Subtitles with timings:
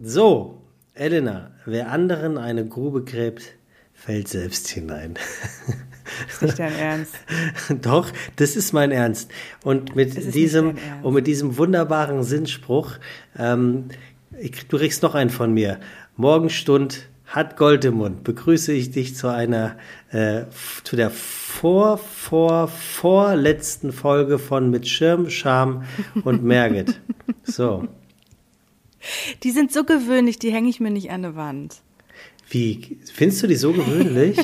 [0.00, 0.62] So,
[0.94, 3.54] Elena, wer anderen eine Grube gräbt,
[3.92, 5.14] fällt selbst hinein.
[6.26, 7.14] Das ist nicht dein Ernst.
[7.82, 9.30] Doch, das ist mein Ernst.
[9.62, 12.92] Und mit diesem und mit diesem wunderbaren Sinnspruch,
[13.38, 13.88] ähm,
[14.38, 15.80] ich, du kriegst noch einen von mir.
[16.16, 18.22] Morgenstund hat Gold im Mund.
[18.22, 19.76] Begrüße ich dich zu einer,
[20.10, 20.42] äh,
[20.84, 25.84] zu der vor, vor, vorletzten Folge von Mit Schirm, Scham
[26.24, 27.00] und Merget.
[27.44, 27.88] So.
[29.42, 31.76] Die sind so gewöhnlich, die hänge ich mir nicht an die Wand.
[32.50, 34.38] Wie findest du die so gewöhnlich?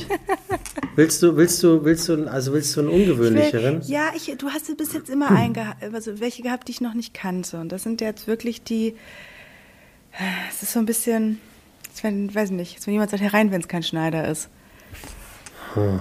[0.96, 3.82] willst du, willst du, willst du, also willst du einen ungewöhnlicheren?
[3.82, 6.72] Ich will, ja, ich, du hast bis jetzt immer einen gehabt, also welche gehabt, die
[6.72, 7.60] ich noch nicht kannte.
[7.60, 8.94] Und das sind jetzt wirklich die.
[10.50, 11.38] Es ist so ein bisschen,
[12.02, 14.48] wenn, weiß nicht, wenn jemand sagt herein, wenn es kein Schneider ist.
[15.74, 16.00] Hm.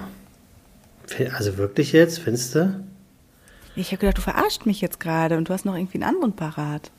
[1.34, 2.84] Also wirklich jetzt, findest du?
[3.76, 6.36] Ich habe gedacht, du verarscht mich jetzt gerade und du hast noch irgendwie einen anderen
[6.36, 6.92] parat.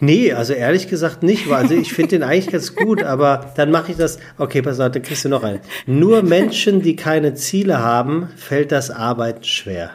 [0.00, 1.50] Nee, also ehrlich gesagt nicht.
[1.50, 4.18] Also ich finde den eigentlich ganz gut, aber dann mache ich das.
[4.38, 5.60] Okay, pass auf, dann kriegst du noch einen.
[5.86, 9.90] Nur Menschen, die keine Ziele haben, fällt das Arbeiten schwer.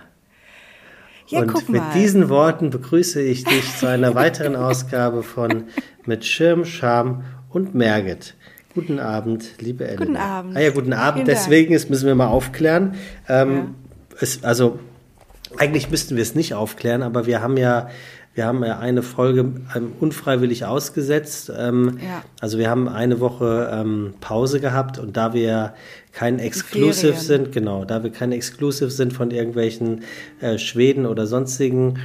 [1.27, 5.63] Ja, und mit diesen Worten begrüße ich dich zu einer weiteren Ausgabe von
[6.05, 8.35] Mit Schirm, Scham und Merget.
[8.75, 10.05] Guten Abend, liebe Elena.
[10.05, 10.55] Guten Abend.
[10.55, 11.23] Ah ja, guten Abend.
[11.23, 12.94] Vielen Deswegen ist, müssen wir mal aufklären.
[13.27, 13.55] Ähm,
[14.11, 14.17] ja.
[14.22, 14.77] es, also
[15.57, 17.89] eigentlich müssten wir es nicht aufklären, aber wir haben ja
[18.36, 21.52] wir haben ja eine Folge ähm, unfreiwillig ausgesetzt.
[21.58, 22.22] Ähm, ja.
[22.41, 25.73] Also wir haben eine Woche ähm, Pause gehabt und da wir
[26.11, 30.02] kein Exclusive sind, genau, da wir kein Exclusive sind von irgendwelchen
[30.41, 32.00] äh, Schweden oder sonstigen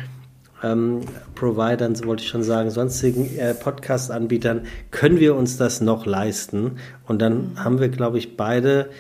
[0.63, 1.01] ähm,
[1.35, 6.77] Providern, so wollte ich schon sagen, sonstigen äh, Podcast-Anbietern, können wir uns das noch leisten.
[7.09, 7.65] Und dann mhm.
[7.65, 8.91] haben wir, glaube ich, beide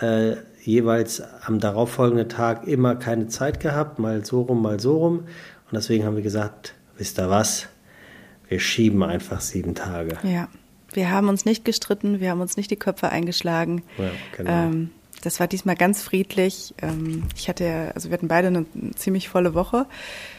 [0.00, 5.18] äh, jeweils am darauffolgenden Tag immer keine Zeit gehabt, mal so rum, mal so rum.
[5.18, 7.68] Und deswegen haben wir gesagt, wisst ihr was?
[8.48, 10.18] Wir schieben einfach sieben Tage.
[10.22, 10.48] Ja,
[10.92, 13.82] wir haben uns nicht gestritten, wir haben uns nicht die Köpfe eingeschlagen.
[13.98, 14.50] Ja, genau.
[14.50, 14.90] Ähm,
[15.22, 16.74] das war diesmal ganz friedlich.
[16.80, 19.86] Ähm, ich hatte, also wir hatten beide eine ziemlich volle Woche.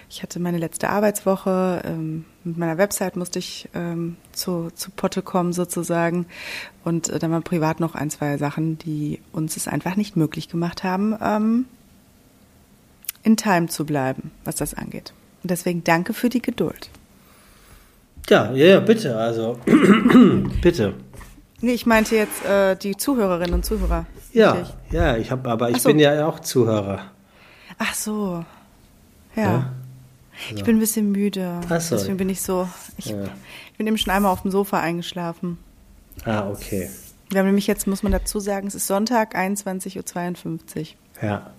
[0.10, 1.84] Ich hatte meine letzte Arbeitswoche.
[1.86, 6.26] Ähm, mit meiner Website musste ich ähm, zu, zu Potte kommen sozusagen.
[6.84, 10.50] Und äh, dann waren privat noch ein, zwei Sachen, die uns es einfach nicht möglich
[10.50, 11.68] gemacht haben,
[13.22, 15.14] in Time zu bleiben, was das angeht.
[15.42, 16.90] Und deswegen danke für die Geduld.
[18.30, 19.60] Ja, ja, ja bitte, also
[20.62, 20.94] bitte.
[21.62, 24.06] Nee, ich meinte jetzt äh, die Zuhörerinnen und Zuhörer.
[24.32, 24.76] Ja, richtig?
[24.92, 25.90] ja, ich habe, aber ich so.
[25.90, 27.12] bin ja auch Zuhörer.
[27.78, 28.46] Ach so.
[29.36, 29.42] Ja.
[29.42, 29.54] ja?
[29.54, 30.56] Also.
[30.56, 31.60] Ich bin ein bisschen müde.
[31.68, 31.96] Ach so.
[31.96, 32.68] Deswegen bin ich so.
[32.98, 33.24] Ich, ja.
[33.72, 35.58] ich bin eben schon einmal auf dem Sofa eingeschlafen.
[36.24, 36.90] Ah, okay.
[37.30, 40.86] Wir haben nämlich jetzt, muss man dazu sagen, es ist Sonntag, 21.52 Uhr.
[41.22, 41.52] Ja.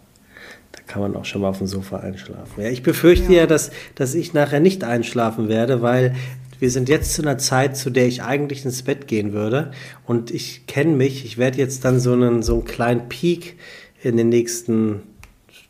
[0.72, 2.62] Da kann man auch schon mal auf dem Sofa einschlafen.
[2.62, 6.14] Ja, ich befürchte ja, ja dass, dass ich nachher nicht einschlafen werde, weil
[6.60, 9.72] wir sind jetzt zu einer Zeit, zu der ich eigentlich ins Bett gehen würde.
[10.06, 13.56] Und ich kenne mich, ich werde jetzt dann so einen, so einen kleinen Peak
[14.02, 15.02] in den nächsten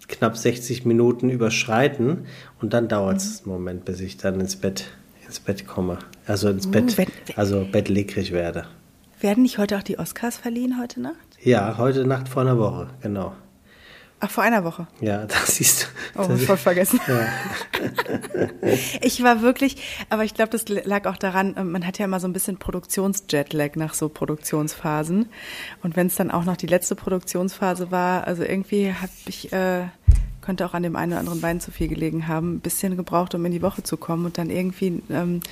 [0.09, 2.27] knapp 60 Minuten überschreiten.
[2.61, 3.53] Und dann dauert es mhm.
[3.53, 4.87] einen Moment, bis ich dann ins Bett,
[5.27, 5.99] ins Bett komme.
[6.27, 8.67] Also ins uh, Bett, wenn, also bettlägerig werde.
[9.21, 11.15] Werden nicht heute auch die Oscars verliehen heute Nacht?
[11.43, 13.35] Ja, heute Nacht vor einer Woche, genau.
[14.23, 14.87] Ach, vor einer Woche.
[15.01, 16.21] Ja, das siehst du.
[16.21, 17.01] Oh, voll vergessen.
[17.09, 17.27] Ja.
[19.01, 22.21] ich war wirklich, aber ich glaube, das lag auch daran, äh, man hat ja immer
[22.21, 25.31] so ein bisschen Produktionsjetlag nach so Produktionsphasen.
[25.83, 29.85] Und wenn es dann auch noch die letzte Produktionsphase war, also irgendwie habe ich äh,
[30.51, 33.37] könnte auch an dem einen oder anderen Bein zu viel gelegen haben, ein bisschen gebraucht,
[33.37, 35.43] um in die Woche zu kommen und dann irgendwie ähm,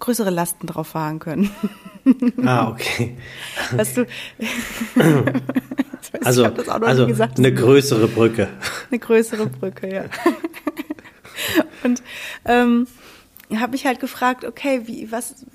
[0.00, 1.50] größere Lasten drauf fahren können.
[2.44, 3.16] Ah, okay.
[3.72, 4.06] Was du.
[6.24, 8.48] also, also eine größere Brücke.
[8.90, 10.04] Eine größere Brücke, ja.
[11.84, 12.02] Und
[12.44, 12.86] ähm,
[13.56, 15.46] habe ich halt gefragt, okay, wie, was,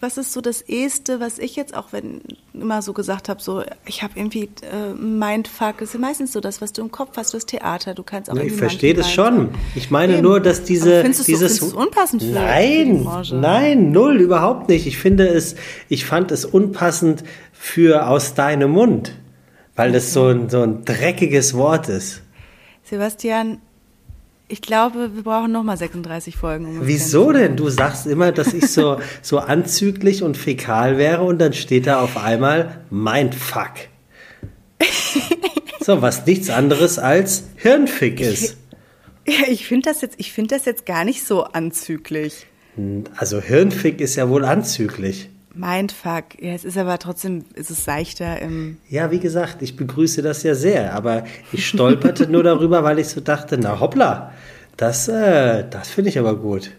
[0.00, 2.20] was ist so das Eheste, was ich jetzt auch wenn
[2.52, 6.60] immer so gesagt habe, so ich habe irgendwie äh, Mindfuck, das ist meistens so das,
[6.60, 9.50] was du im Kopf hast, das Theater, du kannst auch ja, Ich verstehe das schon.
[9.74, 10.22] Ich meine Eben.
[10.22, 14.86] nur, dass diese Aber findest dieses du, unpassend für Nein, nein, null überhaupt nicht.
[14.86, 15.54] Ich finde es
[15.88, 17.22] ich fand es unpassend
[17.52, 19.12] für aus deinem Mund,
[19.76, 22.22] weil das so ein so ein dreckiges Wort ist.
[22.84, 23.60] Sebastian,
[24.52, 26.66] ich glaube, wir brauchen nochmal 36 Folgen.
[26.66, 27.56] Um Wieso denn?
[27.56, 32.00] Du sagst immer, dass ich so, so anzüglich und fäkal wäre und dann steht da
[32.00, 33.72] auf einmal Mindfuck.
[35.80, 38.58] so, was nichts anderes als Hirnfick ist.
[39.24, 42.46] Ich, ja, ich finde das, jetzt, find das jetzt gar nicht so anzüglich.
[43.16, 45.30] Also Hirnfick ist ja wohl anzüglich.
[45.54, 46.40] Mindfuck.
[46.40, 48.78] Ja, es ist aber trotzdem, ist es seichter im.
[48.88, 53.08] Ja, wie gesagt, ich begrüße das ja sehr, aber ich stolperte nur darüber, weil ich
[53.08, 54.32] so dachte, na hoppla,
[54.76, 56.72] das, äh, das finde ich aber gut.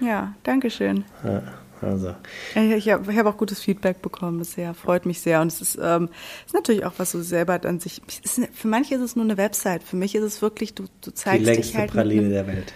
[0.00, 1.04] Ja, danke schön.
[1.24, 1.42] Ja,
[1.80, 2.14] also.
[2.54, 5.40] Ich habe hab auch gutes Feedback bekommen bisher, freut mich sehr.
[5.40, 6.08] Und es ist, ähm,
[6.46, 8.02] ist natürlich auch was so selber an sich.
[8.22, 11.12] Ist, für manche ist es nur eine Website, für mich ist es wirklich, du, du
[11.12, 11.90] zeigst Die längste dich halt.
[11.90, 12.72] Praline der Welt.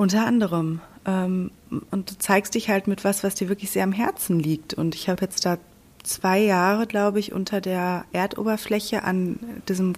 [0.00, 0.80] Unter anderem.
[1.04, 1.50] Ähm,
[1.90, 4.72] und du zeigst dich halt mit was, was dir wirklich sehr am Herzen liegt.
[4.72, 5.58] Und ich habe jetzt da
[6.02, 9.38] zwei Jahre, glaube ich, unter der Erdoberfläche an
[9.68, 9.92] diesem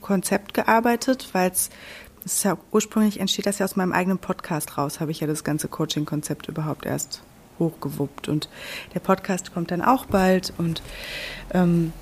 [0.00, 5.10] Konzept gearbeitet, weil es ja ursprünglich entsteht das ja aus meinem eigenen Podcast raus, habe
[5.10, 7.20] ich ja das ganze Coaching-Konzept überhaupt erst
[7.58, 8.28] hochgewuppt.
[8.28, 8.48] Und
[8.94, 10.80] der Podcast kommt dann auch bald und
[11.52, 11.92] ähm,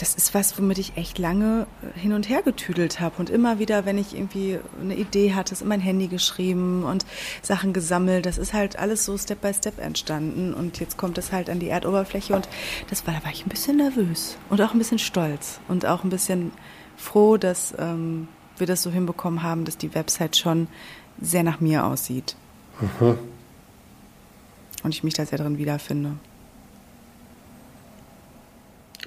[0.00, 3.16] das ist was, womit ich echt lange äh, hin und her getüdelt habe.
[3.18, 7.04] Und immer wieder, wenn ich irgendwie eine Idee hatte, ist in mein Handy geschrieben und
[7.42, 8.24] Sachen gesammelt.
[8.24, 10.54] Das ist halt alles so Step by Step entstanden.
[10.54, 12.34] Und jetzt kommt es halt an die Erdoberfläche.
[12.34, 12.48] Und
[12.88, 16.02] das war, da war ich ein bisschen nervös und auch ein bisschen stolz und auch
[16.02, 16.52] ein bisschen
[16.96, 20.68] froh, dass ähm, wir das so hinbekommen haben, dass die Website schon
[21.20, 22.36] sehr nach mir aussieht.
[22.80, 23.18] Mhm.
[24.82, 26.16] Und ich mich da sehr drin wiederfinde.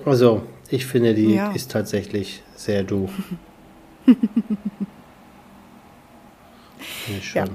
[0.05, 1.51] Also, ich finde, die ja.
[1.51, 3.09] ist tatsächlich sehr du.
[7.33, 7.45] ja.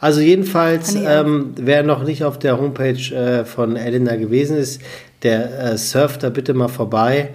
[0.00, 4.80] Also jedenfalls, ähm, wer noch nicht auf der Homepage äh, von Elena gewesen ist,
[5.22, 7.30] der äh, surft da bitte mal vorbei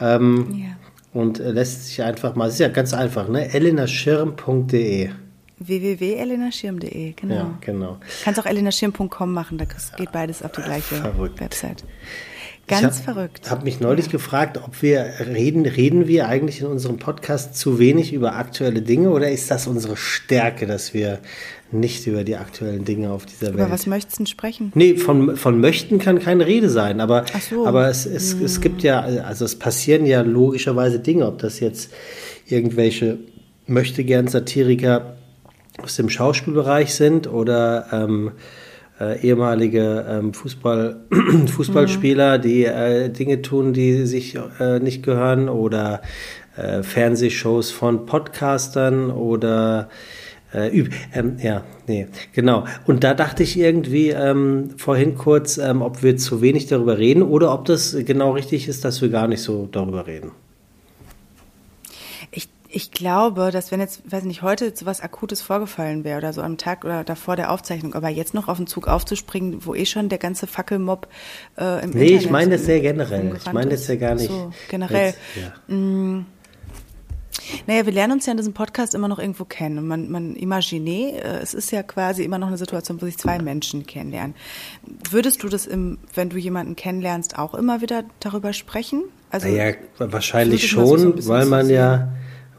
[0.00, 0.76] ähm, ja.
[1.12, 3.52] und äh, lässt sich einfach mal, es ist ja ganz einfach, ne?
[3.52, 5.10] elenaschirm.de
[5.58, 7.34] www.elenaschirm.de, genau.
[7.34, 7.98] Ja, genau.
[8.24, 9.64] Kannst auch elenaschirm.com machen, da
[9.96, 11.40] geht beides auf die gleiche Verrückt.
[11.40, 11.84] Website.
[12.68, 13.40] Ganz ich hab, verrückt.
[13.44, 17.78] Ich habe mich neulich gefragt, ob wir reden, reden wir eigentlich in unserem Podcast zu
[17.78, 21.18] wenig über aktuelle Dinge oder ist das unsere Stärke, dass wir
[21.72, 23.54] nicht über die aktuellen Dinge auf dieser Welt.
[23.54, 27.66] Über was möchtest du denn Nee, von, von möchten kann keine Rede sein, aber, so.
[27.66, 28.44] aber es, es, hm.
[28.44, 31.92] es gibt ja, also es passieren ja logischerweise Dinge, ob das jetzt
[32.46, 33.18] irgendwelche
[33.66, 35.16] möchte gern Satiriker
[35.82, 38.32] aus dem Schauspielbereich sind oder ähm,
[39.00, 41.00] äh, ehemalige ähm, Fußball,
[41.46, 42.42] Fußballspieler, mhm.
[42.42, 46.02] die äh, Dinge tun, die sich äh, nicht gehören oder
[46.56, 49.88] äh, Fernsehshows von Podcastern oder
[50.52, 50.84] äh,
[51.14, 52.64] ähm, ja, nee, genau.
[52.86, 57.22] Und da dachte ich irgendwie ähm, vorhin kurz, ähm, ob wir zu wenig darüber reden
[57.22, 60.32] oder ob das genau richtig ist, dass wir gar nicht so darüber reden
[62.72, 66.40] ich glaube, dass wenn jetzt, weiß nicht, heute so was Akutes vorgefallen wäre oder so
[66.40, 69.84] am Tag oder davor der Aufzeichnung, aber jetzt noch auf den Zug aufzuspringen, wo eh
[69.84, 71.06] schon der ganze Fackelmob
[71.58, 73.36] äh, im Nee, Internet ich meine das sehr generell.
[73.36, 74.28] Ich meine das ja gar nicht.
[74.28, 75.08] So, generell.
[75.08, 75.18] Jetzt,
[75.68, 75.74] ja.
[75.74, 76.26] mm,
[77.66, 79.78] naja, wir lernen uns ja in diesem Podcast immer noch irgendwo kennen.
[79.78, 83.18] Und man, man imagine, äh, es ist ja quasi immer noch eine Situation, wo sich
[83.18, 84.34] zwei Menschen kennenlernen.
[85.10, 89.02] Würdest du das, im, wenn du jemanden kennenlernst, auch immer wieder darüber sprechen?
[89.30, 92.08] Also, naja, wahrscheinlich schon, so weil man ja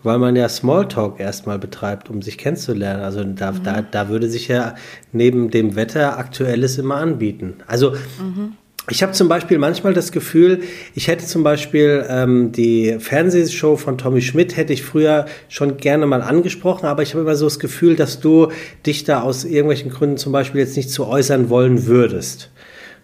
[0.04, 3.04] weil man ja Smalltalk erstmal betreibt, um sich kennenzulernen.
[3.04, 3.64] Also da, mhm.
[3.64, 4.76] da, da würde sich ja
[5.12, 7.56] neben dem Wetter Aktuelles immer anbieten.
[7.68, 8.58] Also mhm.
[8.90, 10.62] Ich habe zum Beispiel manchmal das Gefühl,
[10.94, 16.06] ich hätte zum Beispiel ähm, die Fernsehshow von Tommy Schmidt hätte ich früher schon gerne
[16.06, 18.50] mal angesprochen, aber ich habe immer so das Gefühl, dass du
[18.86, 22.52] dich da aus irgendwelchen Gründen zum Beispiel jetzt nicht zu äußern wollen würdest.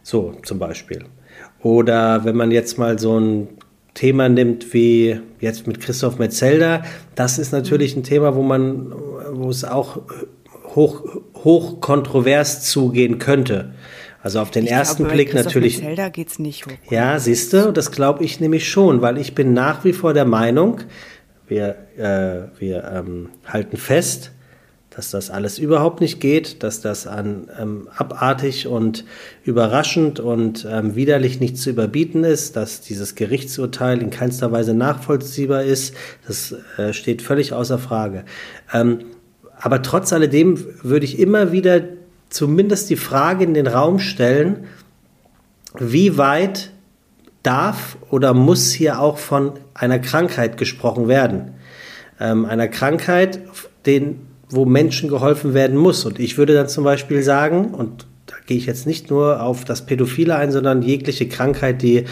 [0.04, 1.06] So zum Beispiel.
[1.62, 3.48] Oder wenn man jetzt mal so ein
[4.00, 6.84] Thema nimmt wie jetzt mit Christoph Metzelder,
[7.16, 8.94] das ist natürlich ein Thema, wo man,
[9.34, 10.02] wo es auch
[10.74, 11.04] hoch,
[11.44, 13.74] hoch kontrovers zugehen könnte.
[14.24, 15.80] Also auf den ich ersten glaube, Blick natürlich.
[15.80, 16.72] Metzelder geht's nicht hoch.
[16.90, 20.24] Ja, siehst du, das glaube ich nämlich schon, weil ich bin nach wie vor der
[20.24, 20.80] Meinung,
[21.50, 24.32] wir, äh, wir ähm, halten fest,
[25.00, 29.06] dass das alles überhaupt nicht geht, dass das an ähm, abartig und
[29.46, 35.64] überraschend und ähm, widerlich nicht zu überbieten ist, dass dieses Gerichtsurteil in keinster Weise nachvollziehbar
[35.64, 35.96] ist,
[36.28, 38.26] das äh, steht völlig außer Frage.
[38.74, 39.06] Ähm,
[39.58, 41.80] aber trotz alledem würde ich immer wieder
[42.28, 44.66] zumindest die Frage in den Raum stellen,
[45.78, 46.72] wie weit
[47.42, 51.54] darf oder muss hier auch von einer Krankheit gesprochen werden?
[52.20, 53.40] Ähm, einer Krankheit,
[53.86, 56.06] den wo Menschen geholfen werden muss.
[56.06, 59.66] Und ich würde dann zum Beispiel sagen, und da gehe ich jetzt nicht nur auf
[59.66, 62.06] das Pädophile ein, sondern jegliche Krankheit, die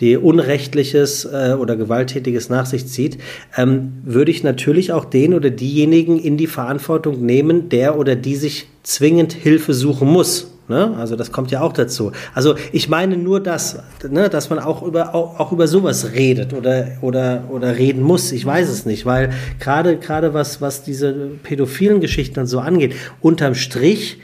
[0.00, 3.18] die Unrechtliches äh, oder Gewalttätiges nach sich zieht,
[3.56, 8.36] ähm, würde ich natürlich auch den oder diejenigen in die Verantwortung nehmen, der oder die
[8.36, 10.55] sich zwingend Hilfe suchen muss.
[10.68, 10.96] Ne?
[10.98, 12.12] Also das kommt ja auch dazu.
[12.34, 16.52] Also ich meine nur das, ne, dass man auch über, auch, auch, über sowas redet
[16.52, 18.32] oder, oder, oder reden muss.
[18.32, 19.30] Ich weiß es nicht, weil
[19.60, 24.18] gerade gerade was, was diese pädophilen Geschichten und so angeht, unterm Strich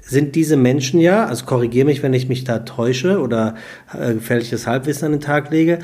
[0.00, 3.54] sind diese Menschen ja, also korrigiere mich, wenn ich mich da täusche oder
[3.92, 5.80] äh, gefährliches Halbwissen an den Tag lege,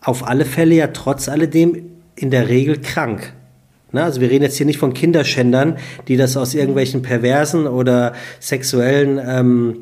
[0.00, 3.32] auf alle Fälle ja trotz alledem in der Regel krank.
[3.94, 4.04] Ne?
[4.04, 9.20] Also wir reden jetzt hier nicht von Kinderschändern, die das aus irgendwelchen perversen oder sexuellen
[9.24, 9.76] ähm,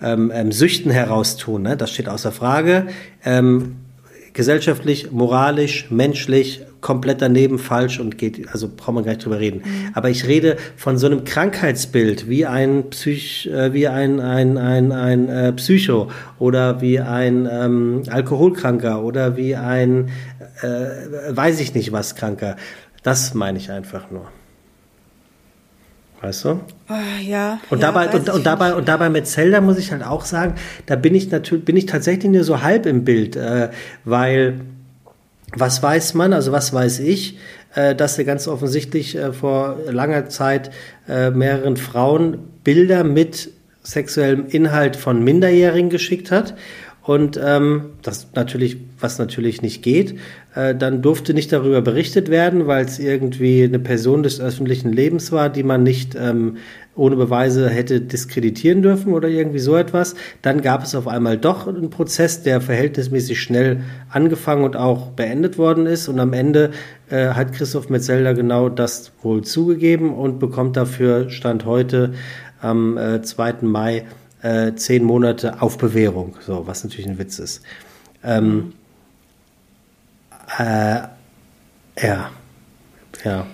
[0.00, 1.62] ähm, ähm, Süchten heraus tun.
[1.62, 1.76] Ne?
[1.76, 2.86] Das steht außer Frage.
[3.24, 3.76] Ähm,
[4.34, 9.62] gesellschaftlich, moralisch, menschlich komplett daneben falsch und geht, also brauchen wir gar nicht drüber reden.
[9.64, 9.90] Mhm.
[9.94, 14.92] Aber ich rede von so einem Krankheitsbild wie ein Psych, äh, wie ein, ein, ein,
[14.92, 20.10] ein äh, Psycho oder wie ein ähm, Alkoholkranker oder wie ein,
[20.60, 22.56] äh, weiß ich nicht was Kranker.
[23.04, 24.26] Das meine ich einfach nur.
[26.22, 26.50] Weißt du?
[26.88, 27.60] Uh, ja.
[27.68, 30.54] Und ja, dabei, und, und dabei, und dabei mit Zelda muss ich halt auch sagen,
[30.86, 33.68] da bin ich natürlich, bin ich tatsächlich nur so halb im Bild, äh,
[34.06, 34.60] weil
[35.54, 37.38] was weiß man, also was weiß ich,
[37.74, 40.70] äh, dass er ganz offensichtlich äh, vor langer Zeit
[41.06, 43.50] äh, mehreren Frauen Bilder mit
[43.82, 46.54] sexuellem Inhalt von Minderjährigen geschickt hat
[47.04, 50.16] und ähm, das natürlich, was natürlich nicht geht,
[50.54, 55.30] äh, dann durfte nicht darüber berichtet werden, weil es irgendwie eine Person des öffentlichen Lebens
[55.30, 56.56] war, die man nicht ähm,
[56.96, 60.14] ohne Beweise hätte diskreditieren dürfen oder irgendwie so etwas.
[60.40, 65.58] Dann gab es auf einmal doch einen Prozess, der verhältnismäßig schnell angefangen und auch beendet
[65.58, 66.08] worden ist.
[66.08, 66.70] Und am Ende
[67.10, 72.14] äh, hat Christoph Metzelder genau das wohl zugegeben und bekommt dafür Stand heute
[72.62, 73.56] am äh, 2.
[73.60, 74.04] Mai
[74.44, 77.62] äh, zehn Monate auf Bewährung, so, was natürlich ein Witz ist.
[78.22, 78.74] Ähm,
[80.58, 81.00] äh,
[81.96, 82.30] ja,
[83.24, 83.46] ja.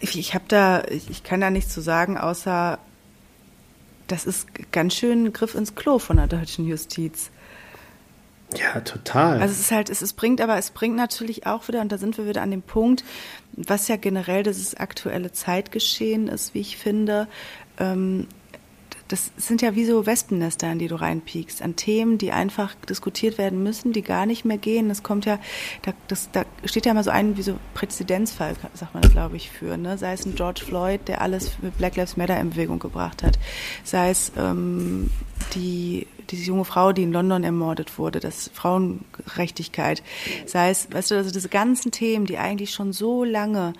[0.00, 2.78] Ich, ich habe da, ich, kann da nichts zu sagen, außer
[4.08, 7.30] das ist ganz schön ein Griff ins Klo von der deutschen Justiz.
[8.56, 9.40] Ja, total.
[9.40, 11.98] Also es ist halt, es, es bringt, aber es bringt natürlich auch wieder, und da
[11.98, 13.04] sind wir wieder an dem Punkt,
[13.52, 17.28] was ja generell dieses aktuelle Zeitgeschehen ist, wie ich finde,
[17.78, 18.26] ähm,
[19.08, 23.38] das sind ja wie so Wespennester, in die du reinpiekst, an Themen, die einfach diskutiert
[23.38, 24.88] werden müssen, die gar nicht mehr gehen.
[24.88, 25.38] Das kommt ja,
[25.82, 29.36] da, das, da steht ja mal so ein wie so Präzedenzfall, sagt man das, glaube
[29.36, 29.76] ich, für.
[29.76, 29.98] Ne?
[29.98, 33.38] Sei es ein George Floyd, der alles mit Black Lives Matter in Bewegung gebracht hat.
[33.84, 35.10] Sei es ähm,
[35.54, 40.02] die diese junge Frau, die in London ermordet wurde, das Frauengerechtigkeit,
[40.46, 43.74] sei es, weißt du, also diese ganzen Themen, die eigentlich schon so lange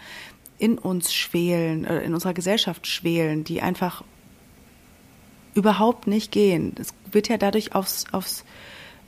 [0.59, 4.05] in uns schwelen, äh, in unserer Gesellschaft schwelen, die einfach
[5.55, 6.75] überhaupt nicht gehen.
[6.79, 8.45] Es wird ja dadurch aufs, aufs,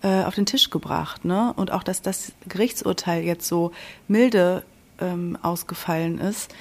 [0.02, 1.24] äh, auf den Tisch gebracht.
[1.24, 1.52] Ne?
[1.56, 3.72] Und auch, dass das Gerichtsurteil jetzt so
[4.08, 4.62] milde
[5.00, 6.52] ähm, ausgefallen ist,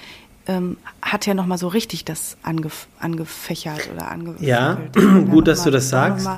[0.48, 4.48] ähm, hat ja nochmal so richtig das angef angefächert oder angefächert.
[4.48, 4.78] Ja,
[5.30, 6.30] gut, dass mal, du das sagst.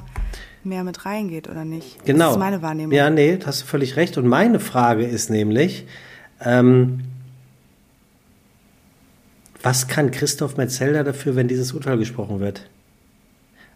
[0.63, 2.05] mehr mit reingeht oder nicht.
[2.05, 2.25] Genau.
[2.25, 2.93] Das ist meine Wahrnehmung.
[2.93, 4.17] Ja, nee, hast du völlig recht.
[4.17, 5.85] Und meine Frage ist nämlich,
[6.41, 7.01] ähm,
[9.61, 12.69] was kann Christoph Metzelder dafür, wenn dieses Urteil gesprochen wird?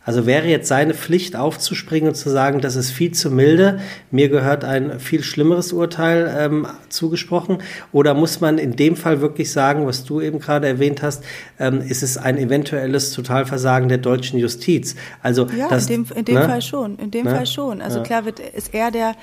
[0.04, 3.80] Also wäre jetzt seine Pflicht aufzuspringen und zu sagen, das ist viel zu milde,
[4.10, 7.60] mir gehört ein viel schlimmeres Urteil ähm, zugesprochen?
[7.92, 11.24] Oder muss man in dem Fall wirklich sagen, was du eben gerade erwähnt hast,
[11.60, 14.96] ähm, ist es ein eventuelles Totalversagen der deutschen Justiz?
[15.22, 16.46] Also ja, das, in dem, in dem ne?
[16.46, 17.36] Fall schon, in dem ne?
[17.36, 17.80] Fall schon.
[17.80, 18.04] Also ja.
[18.04, 19.16] klar wird, ist er der,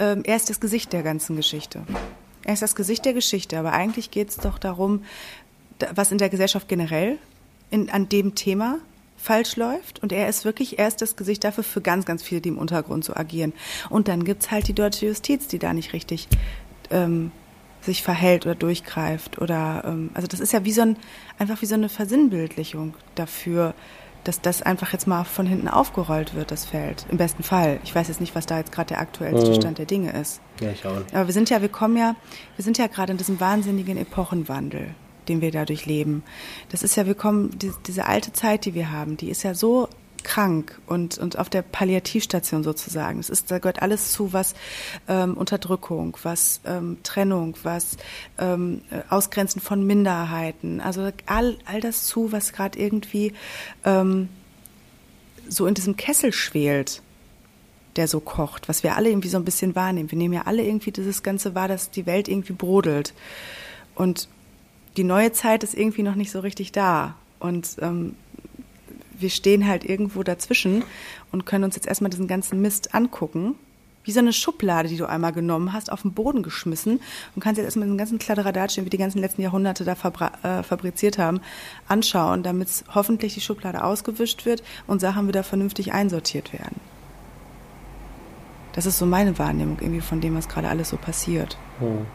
[0.00, 1.82] ähm, er ist das Gesicht der ganzen Geschichte.
[2.42, 5.04] Er ist das Gesicht der Geschichte, aber eigentlich geht es doch darum,
[5.94, 7.18] was in der Gesellschaft generell
[7.70, 8.78] in, an dem Thema
[9.24, 10.02] falsch läuft.
[10.02, 12.58] Und er ist wirklich, er ist das Gesicht dafür für ganz, ganz viele, die im
[12.58, 13.52] Untergrund so agieren.
[13.90, 16.28] Und dann gibt's halt die deutsche Justiz, die da nicht richtig
[16.90, 17.32] ähm,
[17.80, 19.40] sich verhält oder durchgreift.
[19.40, 20.96] Oder ähm, also das ist ja wie so ein,
[21.38, 23.74] einfach wie so eine Versinnbildlichung dafür,
[24.24, 27.06] dass das einfach jetzt mal von hinten aufgerollt wird, das Feld.
[27.10, 27.78] Im besten Fall.
[27.84, 29.54] Ich weiß jetzt nicht, was da jetzt gerade der aktuellste mhm.
[29.54, 30.40] Stand der Dinge ist.
[30.60, 30.96] Ja, ich auch.
[31.12, 32.16] Aber wir sind ja, wir kommen ja,
[32.56, 34.94] wir sind ja gerade in diesem wahnsinnigen Epochenwandel,
[35.28, 36.22] den wir dadurch leben.
[36.70, 39.54] Das ist ja, wir kommen, die, diese alte Zeit, die wir haben, die ist ja
[39.54, 39.88] so
[40.22, 43.20] krank und, und auf der Palliativstation sozusagen.
[43.20, 44.54] Es ist, da gehört alles zu, was
[45.06, 47.98] ähm, Unterdrückung, was ähm, Trennung, was
[48.38, 53.34] ähm, Ausgrenzen von Minderheiten, also all, all das zu, was gerade irgendwie
[53.84, 54.30] ähm,
[55.48, 57.02] so in diesem Kessel schwelt
[57.96, 60.10] der so kocht, was wir alle irgendwie so ein bisschen wahrnehmen.
[60.10, 63.14] Wir nehmen ja alle irgendwie dieses Ganze wahr, dass die Welt irgendwie brodelt.
[63.94, 64.28] Und
[64.96, 67.14] die neue Zeit ist irgendwie noch nicht so richtig da.
[67.40, 68.14] Und ähm,
[69.18, 70.84] wir stehen halt irgendwo dazwischen
[71.32, 73.54] und können uns jetzt erstmal diesen ganzen Mist angucken.
[74.02, 77.00] Wie so eine Schublade, die du einmal genommen hast, auf den Boden geschmissen
[77.34, 79.92] und kannst jetzt erstmal den ganzen Kladderadatsch, den wir die ganzen letzten Jahrhunderte da
[80.42, 81.40] äh, fabriziert haben,
[81.88, 86.80] anschauen, damit hoffentlich die Schublade ausgewischt wird und Sachen wieder vernünftig einsortiert werden.
[88.74, 91.56] Das ist so meine Wahrnehmung irgendwie von dem, was gerade alles so passiert.
[91.78, 92.06] Hm.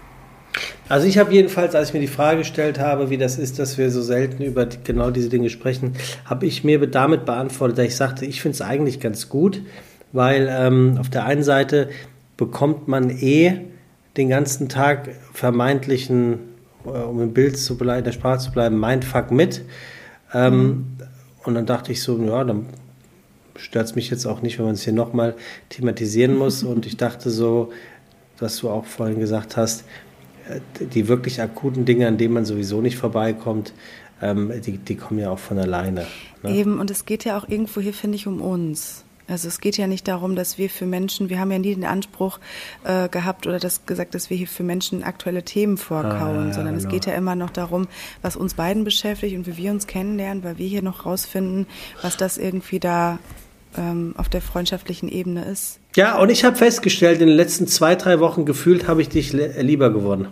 [0.87, 3.77] Also ich habe jedenfalls, als ich mir die Frage gestellt habe, wie das ist, dass
[3.77, 5.93] wir so selten über genau diese Dinge sprechen,
[6.25, 9.61] habe ich mir damit beantwortet, dass ich sagte, ich finde es eigentlich ganz gut,
[10.11, 11.89] weil ähm, auf der einen Seite
[12.37, 13.61] bekommt man eh
[14.17, 16.39] den ganzen Tag vermeintlichen,
[16.85, 19.61] äh, um im Bild zu bleiben, der Sprache zu bleiben, Mindfuck mit.
[20.33, 20.85] Ähm, mhm.
[21.43, 22.65] Und dann dachte ich so, ja, dann
[23.55, 25.35] stört es mich jetzt auch nicht, wenn man es hier nochmal
[25.69, 26.63] thematisieren muss.
[26.63, 27.71] Und ich dachte so,
[28.39, 29.83] was du auch vorhin gesagt hast,
[30.79, 33.73] die wirklich akuten Dinge, an denen man sowieso nicht vorbeikommt,
[34.21, 36.05] ähm, die, die kommen ja auch von alleine.
[36.43, 36.55] Ne?
[36.55, 39.05] Eben, und es geht ja auch irgendwo hier, finde ich, um uns.
[39.27, 41.85] Also es geht ja nicht darum, dass wir für Menschen, wir haben ja nie den
[41.85, 42.39] Anspruch
[42.83, 46.53] äh, gehabt oder das gesagt, dass wir hier für Menschen aktuelle Themen vorkauen, ah, ja,
[46.53, 46.87] sondern genau.
[46.87, 47.87] es geht ja immer noch darum,
[48.23, 51.67] was uns beiden beschäftigt und wie wir uns kennenlernen, weil wir hier noch rausfinden,
[52.01, 53.19] was das irgendwie da
[53.77, 55.79] ähm, auf der freundschaftlichen Ebene ist.
[55.95, 59.33] Ja, und ich habe festgestellt, in den letzten zwei, drei Wochen gefühlt habe ich dich
[59.33, 60.27] lieber gewonnen.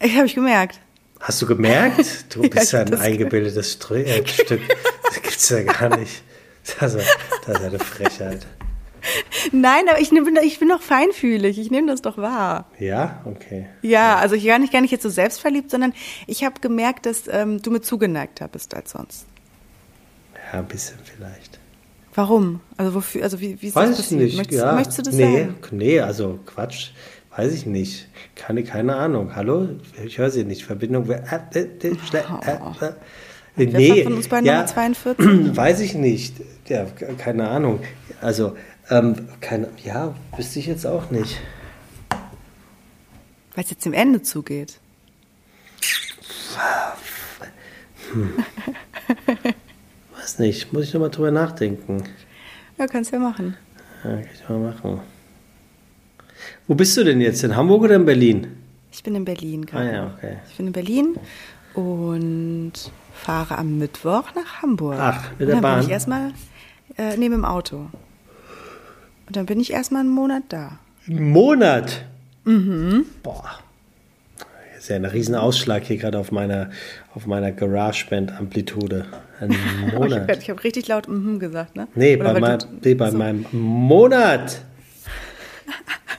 [0.00, 0.80] Ich habe ich gemerkt.
[1.20, 2.34] Hast du gemerkt?
[2.34, 4.60] Du bist ja, ein eingebildetes äh, Stück.
[5.04, 6.22] Das gibt's ja gar nicht.
[6.78, 7.06] Das ist
[7.46, 8.46] eine Frechheit.
[9.52, 11.58] Nein, aber ich, nehm, ich bin doch feinfühlig.
[11.58, 12.70] Ich nehme das doch wahr.
[12.78, 13.66] Ja, okay.
[13.82, 15.92] Ja, also ich gar nicht, gar nicht jetzt so selbstverliebt, sondern
[16.26, 19.26] ich habe gemerkt, dass ähm, du mir zugeneigt bist als sonst.
[20.52, 21.60] Ja, ein bisschen vielleicht.
[22.14, 22.60] Warum?
[22.76, 23.24] Also wofür?
[23.24, 23.98] Also wie, wie Weiß?
[23.98, 24.36] Ich nicht.
[24.36, 24.72] Möchtest, ja.
[24.72, 25.56] möchtest du das nee, sagen?
[25.72, 26.90] Nee, also Quatsch.
[27.36, 28.08] Weiß ich nicht.
[28.36, 29.34] Keine, keine Ahnung.
[29.34, 29.68] Hallo?
[30.04, 30.64] Ich höre sie nicht.
[30.64, 31.10] Verbindung.
[31.10, 31.20] Äh,
[31.52, 31.96] äh, äh,
[32.30, 32.84] oh.
[33.56, 35.16] äh, nee, von uns beiden ja, 42?
[35.56, 36.36] Weiß ich nicht.
[36.68, 36.86] Ja,
[37.18, 37.80] keine Ahnung.
[38.20, 38.56] Also,
[38.88, 41.40] ähm, keine, ja, wüsste ich jetzt auch nicht.
[43.54, 44.78] Weil es jetzt dem Ende zugeht.
[48.12, 48.34] Hm.
[50.24, 52.02] Weiß nicht, muss ich nochmal drüber nachdenken.
[52.78, 53.58] Ja, kannst du ja machen.
[54.02, 55.00] Ja, kann ich mal machen.
[56.66, 57.44] Wo bist du denn jetzt?
[57.44, 58.46] In Hamburg oder in Berlin?
[58.90, 59.90] Ich bin in Berlin gerade.
[59.90, 60.36] Ah ja, okay.
[60.48, 61.16] Ich bin in Berlin
[61.74, 62.72] und
[63.12, 64.96] fahre am Mittwoch nach Hamburg.
[64.98, 65.78] Ach, mit der und dann Bahn?
[65.80, 66.32] Bin ich erstmal
[66.96, 67.90] äh, neben dem Auto.
[69.26, 70.78] Und dann bin ich erstmal einen Monat da.
[71.06, 72.06] Einen Monat?
[72.44, 73.04] Mhm.
[73.22, 73.58] Boah.
[74.84, 76.68] Das ist ja ein Riesenausschlag hier gerade auf meiner,
[77.14, 79.06] auf meiner GarageBand-Amplitude.
[79.40, 79.56] Einen
[79.94, 80.42] Monat.
[80.42, 81.88] ich habe richtig laut mhm gesagt, ne?
[81.94, 83.16] Nee, Oder bei, mein, nee, bei so.
[83.16, 84.60] meinem Monat.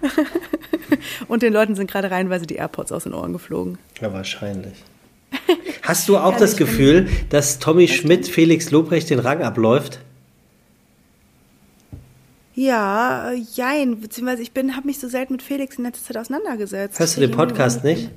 [1.27, 3.77] Und den Leuten sind gerade reihenweise die AirPods aus den Ohren geflogen.
[4.01, 4.83] Ja, wahrscheinlich.
[5.83, 9.99] Hast du auch ja, das Gefühl, dass Tommy Schmidt Felix Lobrecht den Rang abläuft?
[12.55, 16.97] Ja, jein, beziehungsweise ich bin, habe mich so selten mit Felix in letzter Zeit auseinandergesetzt.
[16.97, 18.09] Hörst du den Podcast nicht?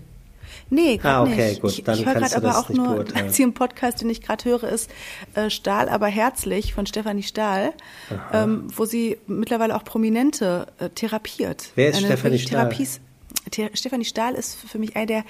[0.71, 1.63] Nee, ah, okay, nicht.
[1.63, 3.05] gut, dann ich, ich du das aber auch nur.
[3.05, 4.91] Der einzige Podcast, den ich gerade höre, ist
[5.35, 7.73] äh, Stahl, aber herzlich von Stefanie Stahl,
[8.33, 11.71] ähm, wo sie mittlerweile auch Prominente äh, therapiert.
[11.75, 12.69] Wer ist Eine Stefanie Stahl?
[13.51, 15.25] Thera Stefanie Stahl ist für mich einer der,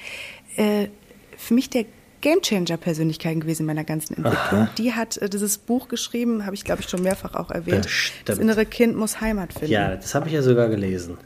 [0.57, 0.89] äh,
[1.37, 1.85] für mich der
[2.21, 4.63] Gamechanger-Persönlichkeiten gewesen in meiner ganzen Entwicklung.
[4.63, 4.71] Aha.
[4.77, 7.85] Die hat äh, dieses Buch geschrieben, habe ich glaube ich schon mehrfach auch erwähnt.
[7.85, 9.73] Das, das innere Kind muss Heimat finden.
[9.73, 11.19] Ja, das habe ich ja sogar gelesen.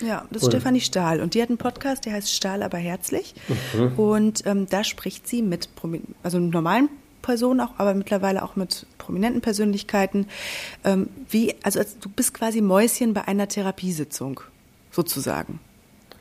[0.00, 1.20] Ja, das ist Stefanie Stahl.
[1.20, 3.34] Und die hat einen Podcast, der heißt Stahl, aber herzlich.
[3.74, 3.98] Mhm.
[3.98, 5.68] Und ähm, da spricht sie mit,
[6.22, 6.88] also normalen
[7.22, 10.26] Personen auch, aber mittlerweile auch mit prominenten Persönlichkeiten.
[10.84, 14.40] Ähm, wie, also als, du bist quasi Mäuschen bei einer Therapiesitzung,
[14.90, 15.58] sozusagen.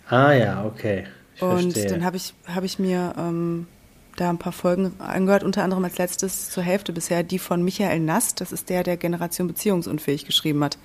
[0.10, 1.06] Ah ja, okay.
[1.36, 1.88] Ich und verstehe.
[1.88, 3.68] dann habe ich, hab ich mir ähm,
[4.16, 8.00] da ein paar Folgen angehört, unter anderem als letztes zur Hälfte bisher die von Michael
[8.00, 8.42] Nast.
[8.42, 10.78] Das ist der, der Generation Beziehungsunfähig geschrieben hat.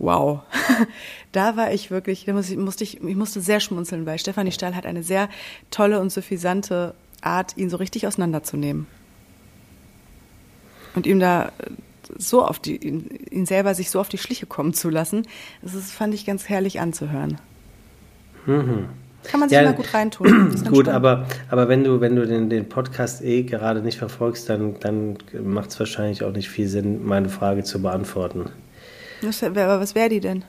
[0.00, 0.40] Wow.
[1.32, 4.86] da war ich wirklich, da musste ich, ich musste sehr schmunzeln, weil Stefanie Stahl hat
[4.86, 5.28] eine sehr
[5.70, 8.86] tolle und suffisante Art, ihn so richtig auseinanderzunehmen.
[10.94, 11.52] Und ihm da
[12.18, 15.26] so auf die, ihn selber sich so auf die Schliche kommen zu lassen,
[15.60, 17.38] das ist, fand ich ganz herrlich anzuhören.
[18.46, 18.86] Mhm.
[19.22, 20.64] Kann man sich ja, mal gut reintun.
[20.70, 24.80] Gut, aber, aber wenn du, wenn du den, den Podcast eh gerade nicht verfolgst, dann,
[24.80, 28.46] dann macht es wahrscheinlich auch nicht viel Sinn, meine Frage zu beantworten.
[29.22, 30.44] Was, was wäre die denn?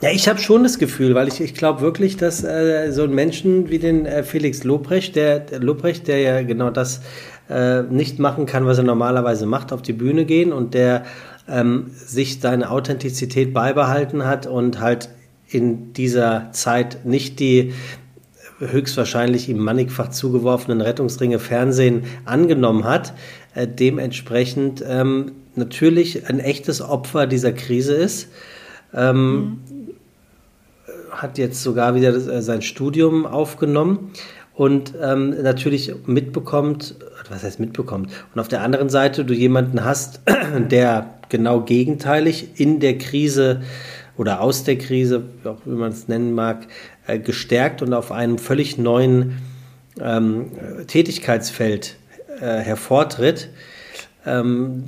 [0.00, 3.10] Ja, ich habe schon das Gefühl, weil ich, ich glaube wirklich, dass äh, so ein
[3.10, 7.00] Menschen wie den äh, Felix Lobrecht, der, der Lobrecht, der ja genau das
[7.50, 11.04] äh, nicht machen kann, was er normalerweise macht, auf die Bühne gehen und der
[11.48, 15.08] ähm, sich seine Authentizität beibehalten hat und halt
[15.48, 17.72] in dieser Zeit nicht die
[18.60, 23.14] höchstwahrscheinlich ihm mannigfach zugeworfenen Rettungsringe Fernsehen angenommen hat,
[23.54, 28.28] äh, dementsprechend ähm, natürlich ein echtes Opfer dieser Krise ist.
[28.94, 29.58] Ähm, mhm.
[31.10, 34.12] Hat jetzt sogar wieder äh, sein Studium aufgenommen
[34.54, 36.96] und ähm, natürlich mitbekommt,
[37.28, 40.20] was heißt mitbekommt, und auf der anderen Seite du jemanden hast,
[40.70, 43.62] der genau gegenteilig in der Krise
[44.16, 45.22] oder aus der Krise,
[45.64, 46.66] wie man es nennen mag,
[47.06, 49.38] äh, gestärkt und auf einem völlig neuen
[50.00, 50.50] ähm,
[50.86, 51.96] Tätigkeitsfeld
[52.40, 53.50] äh, hervortritt.
[54.26, 54.84] Ähm,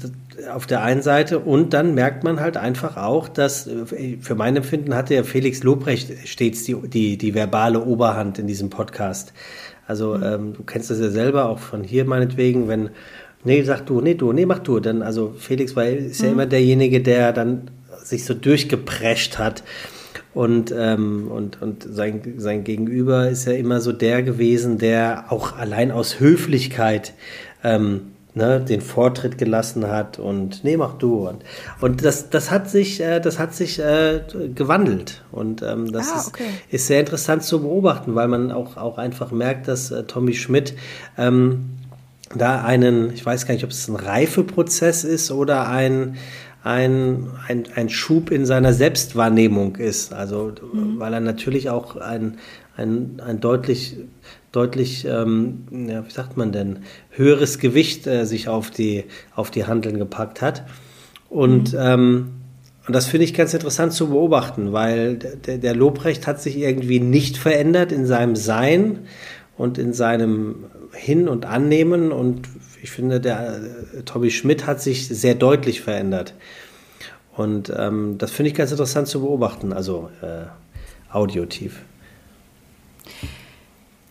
[0.52, 4.56] auf der einen Seite und dann merkt man halt einfach auch, dass äh, für mein
[4.56, 9.32] Empfinden hatte ja Felix Lobrecht stets die, die, die verbale Oberhand in diesem Podcast.
[9.86, 10.22] Also mhm.
[10.22, 12.90] ähm, du kennst das ja selber auch von hier meinetwegen, wenn
[13.44, 16.34] nee, sag du, nee, du, nee, mach du, dann also Felix war ist ja mhm.
[16.34, 17.70] immer derjenige, der dann
[18.02, 19.62] sich so durchgeprescht hat.
[20.32, 25.56] Und, ähm, und, und sein, sein Gegenüber ist ja immer so der gewesen, der auch
[25.56, 27.14] allein aus Höflichkeit
[27.64, 31.28] ähm, ne, den Vortritt gelassen hat und nee, mach du.
[31.28, 31.44] Und,
[31.80, 34.20] und das, das hat sich, äh, das hat sich äh,
[34.54, 35.22] gewandelt.
[35.32, 36.44] Und ähm, das ah, okay.
[36.68, 40.34] ist, ist sehr interessant zu beobachten, weil man auch, auch einfach merkt, dass äh, Tommy
[40.34, 40.74] Schmidt
[41.18, 41.70] ähm,
[42.34, 46.16] da einen, ich weiß gar nicht, ob es ein Reifeprozess ist oder ein,
[46.62, 50.12] ein, ein, ein Schub in seiner Selbstwahrnehmung ist.
[50.12, 50.98] Also, mhm.
[50.98, 52.38] weil er natürlich auch ein,
[52.76, 53.96] ein, ein deutlich,
[54.52, 59.66] deutlich, ähm, ja, wie sagt man denn, höheres Gewicht äh, sich auf die, auf die
[59.66, 60.64] Handeln gepackt hat.
[61.28, 61.78] Und, mhm.
[61.80, 62.28] ähm,
[62.86, 66.98] und das finde ich ganz interessant zu beobachten, weil der, der Lobrecht hat sich irgendwie
[66.98, 69.00] nicht verändert in seinem Sein
[69.56, 72.48] und in seinem Hin- und Annehmen und
[72.82, 73.60] ich finde, der
[73.96, 76.34] äh, Tobi Schmidt hat sich sehr deutlich verändert.
[77.36, 80.46] Und ähm, das finde ich ganz interessant zu beobachten, also äh,
[81.12, 81.80] audiotief.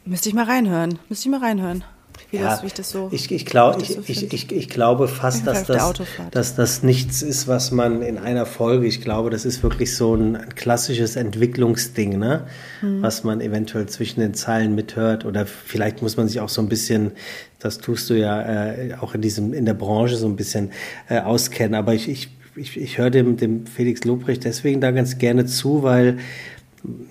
[0.09, 0.97] Müsste ich mal reinhören.
[1.07, 1.83] Müsste ich mal reinhören.
[2.31, 3.09] Wie, ja, das, wie ich das so.
[3.11, 5.93] Ich, ich, glaub, ich, so ich, ich, ich, glaube fast, dass das,
[6.31, 10.15] dass das nichts ist, was man in einer Folge, ich glaube, das ist wirklich so
[10.15, 12.47] ein, ein klassisches Entwicklungsding, ne?
[12.81, 13.03] Hm.
[13.03, 15.25] was man eventuell zwischen den Zeilen mithört.
[15.25, 17.11] Oder vielleicht muss man sich auch so ein bisschen,
[17.59, 20.71] das tust du ja äh, auch in diesem, in der Branche so ein bisschen
[21.07, 21.75] äh, auskennen.
[21.75, 25.83] Aber ich, ich, ich, ich höre dem, dem Felix Lobrecht deswegen da ganz gerne zu,
[25.83, 26.17] weil,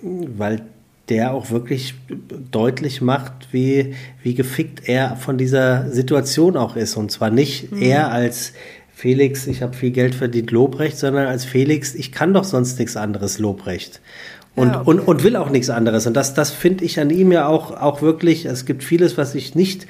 [0.03, 0.63] weil
[1.09, 1.95] der auch wirklich
[2.51, 6.95] deutlich macht, wie, wie gefickt er von dieser Situation auch ist.
[6.97, 7.81] Und zwar nicht mhm.
[7.81, 8.53] er als
[8.93, 12.97] Felix, ich habe viel Geld verdient, Lobrecht, sondern als Felix, ich kann doch sonst nichts
[12.97, 14.01] anderes, Lobrecht.
[14.55, 14.89] Und, ja, okay.
[14.89, 16.05] und, und will auch nichts anderes.
[16.05, 19.35] Und das, das finde ich an ihm ja auch, auch wirklich, es gibt vieles, was
[19.35, 19.87] ich nicht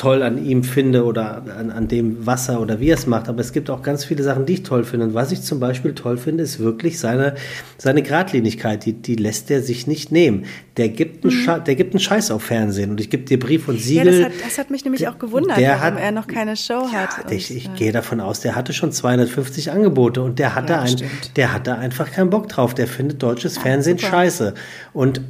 [0.00, 3.28] toll an ihm finde oder an, an dem Wasser oder wie er es macht.
[3.28, 5.04] Aber es gibt auch ganz viele Sachen, die ich toll finde.
[5.04, 7.34] Und was ich zum Beispiel toll finde, ist wirklich seine,
[7.76, 8.86] seine Gradlinigkeit.
[8.86, 10.46] Die, die lässt er sich nicht nehmen.
[10.78, 11.64] Der gibt, einen mhm.
[11.64, 12.92] der gibt einen Scheiß auf Fernsehen.
[12.92, 14.06] Und ich gebe dir Brief und Siegel.
[14.06, 16.56] Ja, das hat, das hat mich nämlich auch gewundert, der warum hat, er noch keine
[16.56, 17.30] Show ja, hat.
[17.30, 20.96] Ich, ich gehe davon aus, der hatte schon 250 Angebote und der hatte, ja, ein,
[21.36, 22.72] der hatte einfach keinen Bock drauf.
[22.72, 24.12] Der findet deutsches ja, Fernsehen super.
[24.12, 24.54] scheiße.
[24.94, 25.20] Und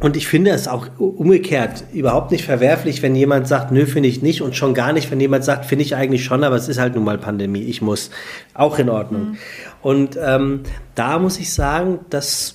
[0.00, 4.22] Und ich finde es auch umgekehrt überhaupt nicht verwerflich, wenn jemand sagt, nö, finde ich
[4.22, 4.42] nicht.
[4.42, 6.94] Und schon gar nicht, wenn jemand sagt, finde ich eigentlich schon, aber es ist halt
[6.94, 8.10] nun mal Pandemie, ich muss.
[8.54, 9.22] Auch in Ordnung.
[9.22, 9.36] Mhm.
[9.82, 10.60] Und ähm,
[10.94, 12.54] da muss ich sagen, dass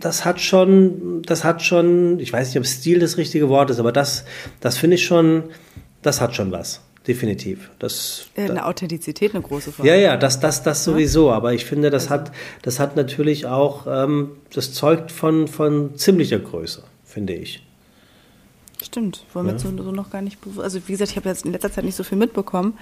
[0.00, 3.78] das hat schon, das hat schon, ich weiß nicht, ob Stil das richtige Wort ist,
[3.78, 4.24] aber das,
[4.60, 5.44] das finde ich schon,
[6.02, 7.70] das hat schon was definitiv.
[7.78, 9.88] Das, eine Authentizität, eine große Frage.
[9.88, 11.30] Ja, ja, das, das, das sowieso.
[11.30, 12.14] Aber ich finde, das also.
[12.14, 17.62] hat, das hat natürlich auch, ähm, das zeugt von, von ziemlicher Größe, finde ich.
[18.82, 19.58] Stimmt, womit ja.
[19.58, 21.96] so, so noch gar nicht Also wie gesagt, ich habe jetzt in letzter Zeit nicht
[21.96, 22.78] so viel mitbekommen.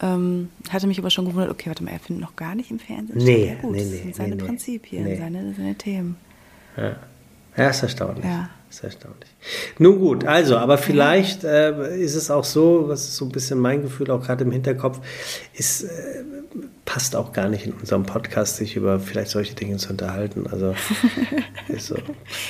[0.00, 2.78] Ähm, hatte mich aber schon gewundert, okay, warte mal, er findet noch gar nicht im
[2.78, 3.18] Fernsehen.
[3.18, 5.16] Nee, ja, gut, nee, nee, das sind seine nee, Prinzipien, nee.
[5.16, 6.16] Seine, seine Themen.
[6.76, 6.96] Ja.
[7.56, 8.24] ja, ist erstaunlich.
[8.24, 8.50] Ja.
[8.70, 9.28] Ist erstaunlich.
[9.78, 13.58] Nun gut, also, aber vielleicht äh, ist es auch so, was ist so ein bisschen
[13.58, 15.00] mein Gefühl auch gerade im Hinterkopf,
[15.54, 16.24] ist, äh,
[16.84, 20.46] passt auch gar nicht in unserem Podcast, sich über vielleicht solche Dinge zu unterhalten.
[20.50, 20.74] Also
[21.68, 21.96] ist so.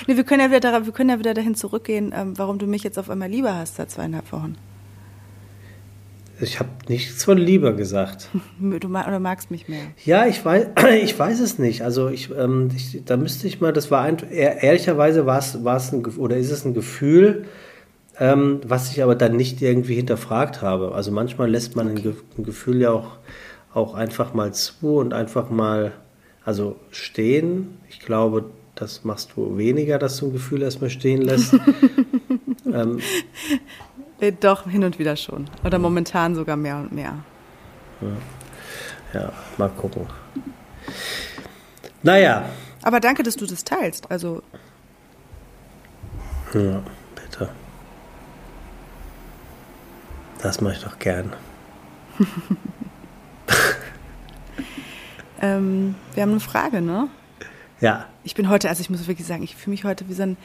[0.06, 2.82] nee, wir können ja wieder, wir können ja wieder dahin zurückgehen, ähm, warum du mich
[2.82, 4.56] jetzt auf einmal lieber hast seit zweieinhalb Wochen.
[6.40, 8.28] Ich habe nichts von lieber gesagt.
[8.60, 9.80] Du ma oder magst mich mehr?
[10.04, 10.68] Ja, ich weiß,
[11.02, 11.82] ich weiß es nicht.
[11.82, 15.76] Also ich, ähm, ich da müsste ich mal, das war ein, ehrlicherweise war es, war
[15.76, 17.46] es ein, oder ist es ein Gefühl,
[18.18, 20.92] ähm, was ich aber dann nicht irgendwie hinterfragt habe.
[20.92, 23.18] Also manchmal lässt man ein, ein Gefühl ja auch,
[23.72, 25.92] auch einfach mal zu und einfach mal,
[26.44, 27.78] also stehen.
[27.88, 31.54] Ich glaube, das machst du weniger, dass du ein Gefühl erstmal stehen lässt.
[32.72, 33.00] ähm,
[34.40, 35.48] doch, hin und wieder schon.
[35.64, 37.14] Oder momentan sogar mehr und mehr.
[38.00, 40.06] Ja, ja mal gucken.
[42.02, 42.48] Naja.
[42.82, 44.10] Aber danke, dass du das teilst.
[44.10, 44.42] Also.
[46.54, 46.82] Ja,
[47.14, 47.50] bitte.
[50.42, 51.32] Das mache ich doch gern.
[55.42, 57.08] ähm, wir haben eine Frage, ne?
[57.80, 58.06] Ja.
[58.24, 60.36] Ich bin heute, also ich muss wirklich sagen, ich fühle mich heute wie so ein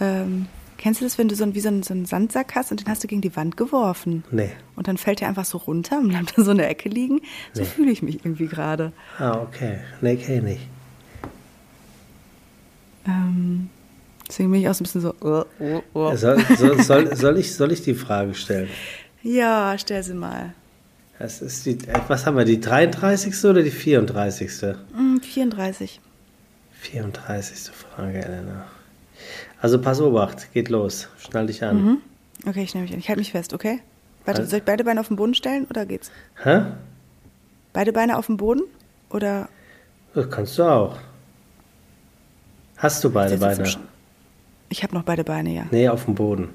[0.00, 0.46] ähm,
[0.80, 2.80] Kennst du das, wenn du so, ein, wie so einen, so einen Sandsack hast und
[2.80, 4.24] den hast du gegen die Wand geworfen?
[4.30, 4.48] Nee.
[4.76, 7.20] Und dann fällt der einfach so runter und bleibt da so in der Ecke liegen?
[7.52, 7.68] So nee.
[7.68, 8.90] fühle ich mich irgendwie gerade.
[9.18, 9.80] Ah, okay.
[10.00, 10.66] Nee, kenne ich.
[13.06, 13.68] Ähm,
[14.26, 15.14] deswegen bin ich auch so ein bisschen so.
[15.20, 16.16] Oh, oh, oh.
[16.16, 18.70] Soll, soll, soll, soll, ich, soll ich die Frage stellen?
[19.22, 20.54] Ja, stell sie mal.
[21.18, 21.76] Das ist die,
[22.08, 23.44] was haben wir, die 33.
[23.44, 24.76] oder die 34.?
[25.20, 26.00] 34.
[26.80, 27.70] 34.
[27.70, 28.64] Frage, Elena.
[29.60, 31.08] Also pass Obacht, geht los.
[31.18, 31.84] Schnall dich an.
[31.84, 31.98] Mhm.
[32.46, 32.98] Okay, ich nehme mich an.
[32.98, 33.80] Ich halte mich fest, okay?
[34.24, 36.10] Warte, also, soll ich beide Beine auf den Boden stellen oder geht's?
[36.42, 36.62] Hä?
[37.72, 38.62] Beide Beine auf den Boden
[39.10, 39.48] oder?
[40.14, 40.96] Das kannst du auch.
[42.76, 43.68] Hast du beide Beine?
[44.70, 45.66] Ich habe noch beide Beine, ja.
[45.70, 46.48] Nee, auf dem Boden.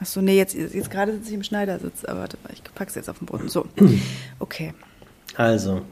[0.00, 2.04] Achso, nee, jetzt, jetzt gerade sitze ich im Schneidersitz.
[2.04, 3.48] Aber warte, ich pack's jetzt auf den Boden.
[3.48, 3.66] So,
[4.38, 4.74] okay.
[5.36, 5.82] Also,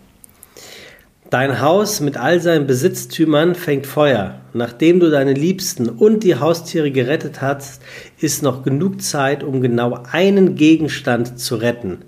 [1.35, 4.41] Dein Haus mit all seinen Besitztümern fängt Feuer.
[4.53, 7.83] Nachdem du deine Liebsten und die Haustiere gerettet hast,
[8.19, 12.05] ist noch genug Zeit, um genau einen Gegenstand zu retten.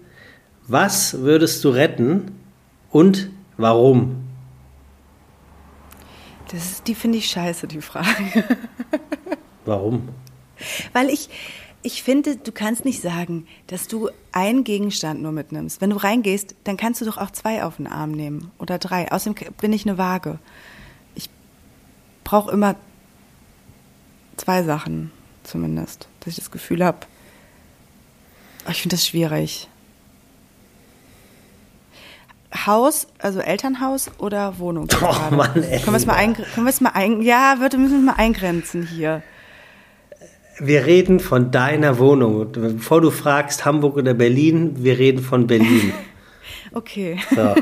[0.69, 2.39] Was würdest du retten
[2.93, 4.29] und warum?
[6.53, 8.07] Das ist, die finde ich scheiße, die Frage.
[9.65, 10.09] warum?
[10.93, 11.31] Weil ich,
[11.87, 15.81] ich finde, du kannst nicht sagen, dass du einen Gegenstand nur mitnimmst.
[15.81, 19.13] Wenn du reingehst, dann kannst du doch auch zwei auf den Arm nehmen oder drei.
[19.13, 20.41] Außerdem bin ich eine Waage.
[21.15, 21.31] Ich
[22.25, 22.75] brauche immer
[24.37, 25.13] zwei Sachen
[25.45, 27.07] zumindest, dass ich das Gefühl habe.
[28.67, 29.69] Oh, ich finde das schwierig.
[32.67, 34.89] Haus, also Elternhaus oder Wohnung?
[35.01, 35.79] Oh Mann, ey.
[35.79, 38.19] Können wir es mal, ein, können wir es mal ein, ja, wir müssen wir mal
[38.21, 39.23] eingrenzen hier.
[40.59, 42.51] Wir reden von deiner Wohnung.
[42.53, 45.93] Bevor du fragst Hamburg oder Berlin, wir reden von Berlin.
[46.73, 47.17] Okay.
[47.35, 47.55] So.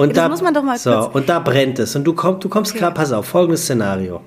[0.00, 1.96] Und da, muss man doch mal so, und da brennt es.
[1.96, 2.80] Und du, komm, du kommst okay.
[2.80, 4.20] gerade, pass auf, folgendes Szenario.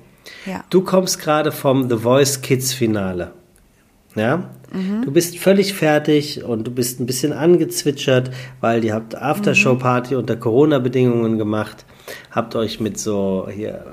[0.46, 0.64] Ja.
[0.70, 3.32] Du kommst gerade vom The Voice Kids Finale.
[4.16, 4.50] Ja?
[4.74, 5.04] Mhm.
[5.06, 10.20] Du bist völlig fertig und du bist ein bisschen angezwitschert, weil ihr habt Aftershow-Party mhm.
[10.20, 11.86] unter Corona-Bedingungen gemacht.
[12.32, 13.86] Habt euch mit so hier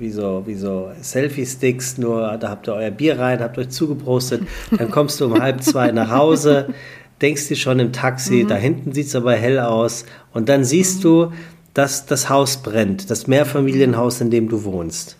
[0.00, 4.42] wie so, wie so Selfie-Sticks, nur da habt ihr euer Bier rein, habt euch zugeprostet,
[4.76, 6.74] dann kommst du um halb zwei nach Hause,
[7.20, 8.48] denkst dir schon im Taxi, mhm.
[8.48, 11.02] da hinten sieht es aber hell aus und dann siehst mhm.
[11.02, 11.32] du,
[11.74, 15.16] dass das Haus brennt, das Mehrfamilienhaus, in dem du wohnst.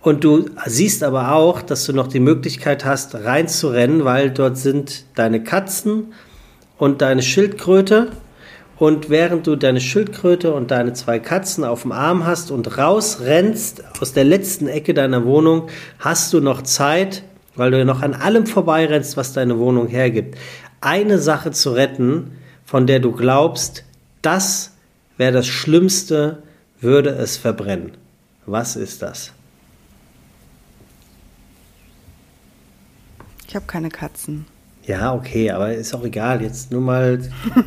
[0.00, 5.04] Und du siehst aber auch, dass du noch die Möglichkeit hast, reinzurennen, weil dort sind
[5.14, 6.12] deine Katzen
[6.76, 8.10] und deine Schildkröte
[8.82, 13.84] und während du deine Schildkröte und deine zwei Katzen auf dem Arm hast und rausrennst
[14.00, 15.68] aus der letzten Ecke deiner Wohnung,
[16.00, 17.22] hast du noch Zeit,
[17.54, 20.36] weil du ja noch an allem vorbeirennst, was deine Wohnung hergibt,
[20.80, 22.32] eine Sache zu retten,
[22.64, 23.84] von der du glaubst,
[24.20, 24.72] das
[25.16, 26.42] wäre das Schlimmste,
[26.80, 27.92] würde es verbrennen.
[28.46, 29.30] Was ist das?
[33.46, 34.46] Ich habe keine Katzen.
[34.84, 36.42] Ja, okay, aber ist auch egal.
[36.42, 37.20] Jetzt nur mal,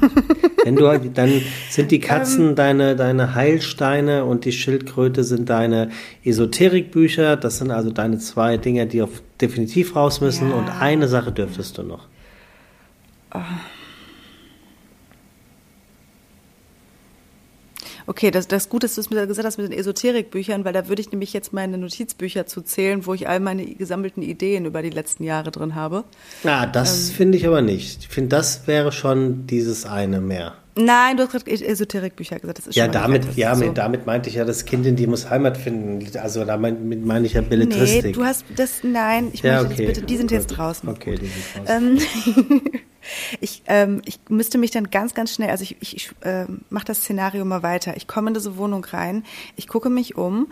[0.66, 5.92] wenn du, dann sind die Katzen ähm, deine, deine Heilsteine und die Schildkröte sind deine
[6.26, 7.38] Esoterikbücher.
[7.38, 10.50] Das sind also deine zwei Dinge, die auf definitiv raus müssen.
[10.50, 10.56] Ja.
[10.56, 12.08] Und eine Sache dürftest du noch.
[13.34, 13.40] Oh.
[18.08, 20.88] Okay, das, das Gute ist, dass du mir gesagt hast mit den Esoterikbüchern, weil da
[20.88, 24.82] würde ich nämlich jetzt meine Notizbücher zu zählen, wo ich all meine gesammelten Ideen über
[24.82, 26.04] die letzten Jahre drin habe.
[26.44, 28.02] Ah, das ähm, finde ich aber nicht.
[28.02, 30.54] Ich finde, das wäre schon dieses eine mehr.
[30.78, 32.58] Nein, du hast gerade Esoterikbücher gesagt.
[32.58, 33.72] Das ist ja, damit, ja, so.
[33.72, 36.06] damit meinte ich ja das Kind in die muss Heimat finden.
[36.18, 38.04] Also damit meine ich ja Belletristik.
[38.04, 39.86] Nee, du hast das, nein, ich ja, möchte okay.
[39.86, 40.38] das bitte, die sind Gut.
[40.38, 40.90] jetzt draußen.
[40.90, 42.00] Okay, die sind draußen.
[42.36, 42.62] Ähm,
[43.40, 46.86] ich, ähm, ich müsste mich dann ganz, ganz schnell, also ich, ich, ich äh, mache
[46.86, 47.96] das Szenario mal weiter.
[47.96, 49.24] Ich komme in diese Wohnung rein,
[49.56, 50.48] ich gucke mich um,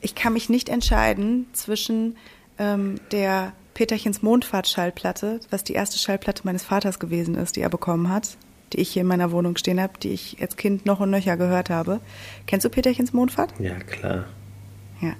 [0.00, 2.16] ich kann mich nicht entscheiden zwischen
[2.58, 8.08] ähm, der Peterchens Mondfahrt-Schallplatte, was die erste Schallplatte meines Vaters gewesen ist, die er bekommen
[8.08, 8.36] hat
[8.72, 11.36] die ich hier in meiner Wohnung stehen habe, die ich als Kind noch und nöcher
[11.36, 12.00] gehört habe.
[12.46, 13.52] Kennst du Peterchens Mondfahrt?
[13.58, 14.26] Ja, klar.
[15.00, 15.14] Ja.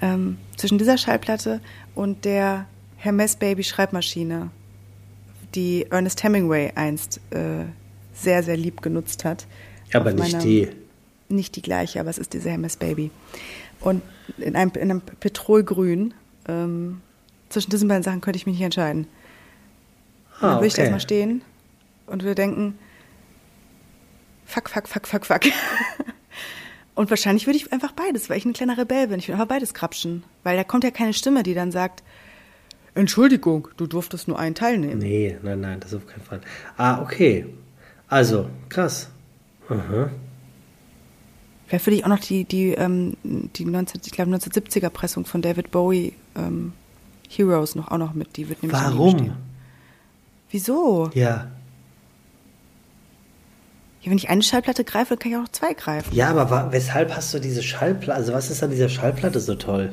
[0.00, 1.60] Ähm, zwischen dieser Schallplatte
[1.94, 4.50] und der Hermes Baby Schreibmaschine,
[5.54, 7.64] die Ernest Hemingway einst äh,
[8.14, 9.46] sehr, sehr lieb genutzt hat.
[9.92, 10.68] Aber nicht meiner, die.
[11.28, 13.10] Nicht die gleiche, aber es ist diese Hermes Baby.
[13.80, 14.02] Und
[14.38, 16.14] in einem, in einem Petrolgrün,
[16.46, 17.00] ähm,
[17.48, 19.06] zwischen diesen beiden Sachen könnte ich mich nicht entscheiden.
[20.36, 20.66] Ah, dann würde okay.
[20.66, 21.42] ich erstmal stehen
[22.06, 22.78] und wir denken,
[24.52, 25.40] fuck, fuck, fuck, fuck, fuck.
[26.94, 29.18] Und wahrscheinlich würde ich einfach beides, weil ich ein kleiner Rebell bin.
[29.18, 30.24] Ich würde einfach beides krapschen.
[30.44, 32.02] Weil da kommt ja keine Stimme, die dann sagt,
[32.94, 34.98] Entschuldigung, du durftest nur einen teilnehmen.
[34.98, 36.42] Nee, nein, nein, das auf keinen Fall.
[36.76, 37.46] Ah, okay.
[38.08, 39.08] Also, krass.
[39.70, 40.10] Aha.
[41.66, 45.40] Vielleicht würde ich auch noch die, die, ähm, die 19, ich glaube 1970er Pressung von
[45.40, 46.74] David Bowie ähm,
[47.30, 48.36] Heroes noch auch noch mit.
[48.36, 49.32] Die wird nämlich Warum?
[50.50, 51.10] Wieso?
[51.14, 51.50] Ja.
[54.02, 56.12] Ja, wenn ich eine Schallplatte greife, kann ich auch noch zwei greifen.
[56.14, 58.14] Ja, aber weshalb hast du diese Schallplatte?
[58.14, 59.92] Also was ist an dieser Schallplatte so toll?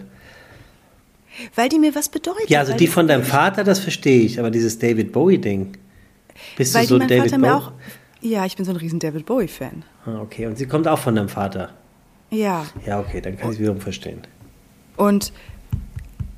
[1.56, 2.50] Weil die mir was bedeutet.
[2.50, 5.78] Ja, also die von deinem Vater, das verstehe ich, aber dieses David Bowie-Ding.
[6.58, 7.48] Bist weil du so ein David Vater Bowie?
[7.48, 7.72] Mir auch,
[8.22, 9.84] ja, ich bin so ein riesen David Bowie-Fan.
[10.06, 10.48] Ah, okay.
[10.48, 11.70] Und sie kommt auch von deinem Vater?
[12.32, 12.66] Ja.
[12.86, 14.22] Ja, okay, dann kann ich es wiederum verstehen.
[14.98, 15.32] Und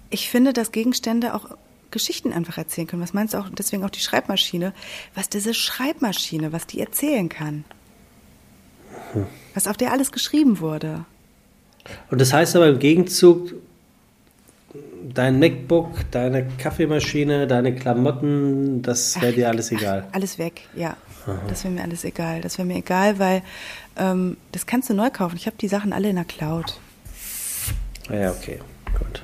[0.10, 1.46] ich finde, dass Gegenstände auch
[1.92, 3.02] Geschichten einfach erzählen können.
[3.02, 4.74] Was meinst du auch, deswegen auch die Schreibmaschine,
[5.16, 7.64] was diese Schreibmaschine, was die erzählen kann.
[9.14, 9.26] Hm.
[9.54, 11.06] Was auf der alles geschrieben wurde.
[12.10, 13.54] Und das heißt aber im Gegenzug,
[15.14, 20.06] dein MacBook, deine Kaffeemaschine, deine Klamotten, das wäre dir alles egal.
[20.10, 20.96] Ach, alles weg, ja.
[21.26, 21.40] Aha.
[21.48, 22.42] Das wäre mir alles egal.
[22.42, 23.44] Das wäre mir egal, weil
[23.98, 25.36] ähm, das kannst du neu kaufen.
[25.36, 26.80] Ich habe die Sachen alle in der Cloud.
[28.10, 28.60] Ja, okay,
[28.98, 29.24] gut.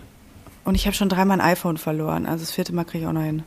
[0.67, 2.25] Und ich habe schon dreimal ein iPhone verloren.
[2.25, 3.43] Also das vierte Mal kriege ich auch noch hin.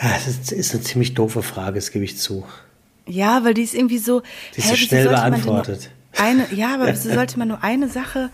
[0.00, 2.46] Das ist eine ziemlich doofe Frage, das gebe ich zu.
[3.06, 4.22] Ja, weil die ist irgendwie so.
[4.54, 5.90] Die ist hä, so schnell beantwortet.
[6.16, 8.30] Eine, ja, aber wieso sollte man nur eine Sache.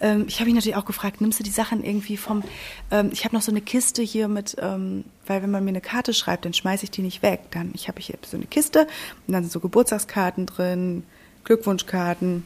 [0.00, 2.42] Ähm, ich habe mich natürlich auch gefragt, nimmst du die Sachen irgendwie vom.
[2.90, 5.82] Ähm, ich habe noch so eine Kiste hier mit, ähm, weil wenn man mir eine
[5.82, 7.40] Karte schreibt, dann schmeiße ich die nicht weg.
[7.50, 8.86] Dann, ich habe hier so eine Kiste
[9.26, 11.02] und dann sind so Geburtstagskarten drin,
[11.44, 12.44] Glückwunschkarten,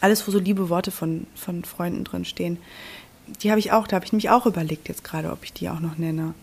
[0.00, 2.58] alles, wo so liebe Worte von, von Freunden drin stehen.
[3.42, 5.68] Die habe ich auch, da habe ich nämlich auch überlegt jetzt gerade, ob ich die
[5.68, 6.34] auch noch nenne.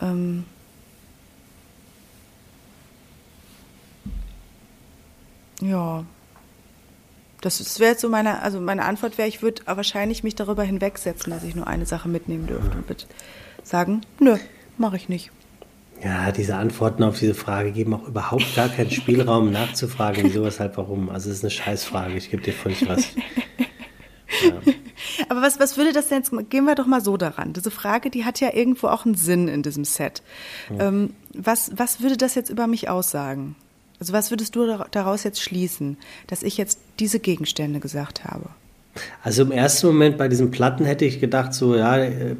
[0.00, 0.44] Ähm
[5.60, 6.04] ja.
[7.40, 11.32] Das, wäre jetzt so meine, also meine Antwort wäre, ich würde wahrscheinlich mich darüber hinwegsetzen,
[11.32, 13.06] dass ich nur eine Sache mitnehmen dürfte und
[13.64, 14.36] sagen, nö,
[14.78, 15.32] mache ich nicht.
[16.04, 20.76] Ja, diese Antworten auf diese Frage geben auch überhaupt gar keinen Spielraum nachzufragen, wieso, weshalb,
[20.76, 21.10] warum.
[21.10, 23.08] Also es ist eine Scheißfrage, ich gebe dir völlig was.
[24.44, 24.52] Ja.
[25.28, 27.52] Aber was, was würde das denn jetzt, gehen wir doch mal so daran.
[27.52, 30.22] Diese Frage, die hat ja irgendwo auch einen Sinn in diesem Set.
[30.70, 30.88] Ja.
[30.88, 33.54] Ähm, was, was würde das jetzt über mich aussagen?
[34.00, 38.46] Also was würdest du daraus jetzt schließen, dass ich jetzt diese Gegenstände gesagt habe?
[39.22, 42.36] Also im ersten Moment bei diesen Platten hätte ich gedacht, so ja, äh,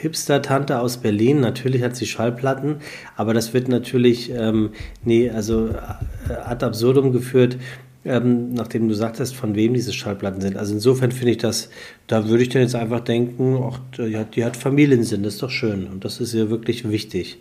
[0.00, 2.76] Hipster-Tante aus Berlin, natürlich hat sie Schallplatten,
[3.16, 4.70] aber das wird natürlich, ähm,
[5.04, 7.56] nee, also äh, ad absurdum geführt,
[8.04, 10.56] ähm, nachdem du sagtest, von wem diese Schallplatten sind.
[10.56, 11.68] Also insofern finde ich das,
[12.06, 15.42] da würde ich dann jetzt einfach denken, ach, die hat, die hat Familiensinn, das ist
[15.42, 17.38] doch schön und das ist ihr wirklich wichtig.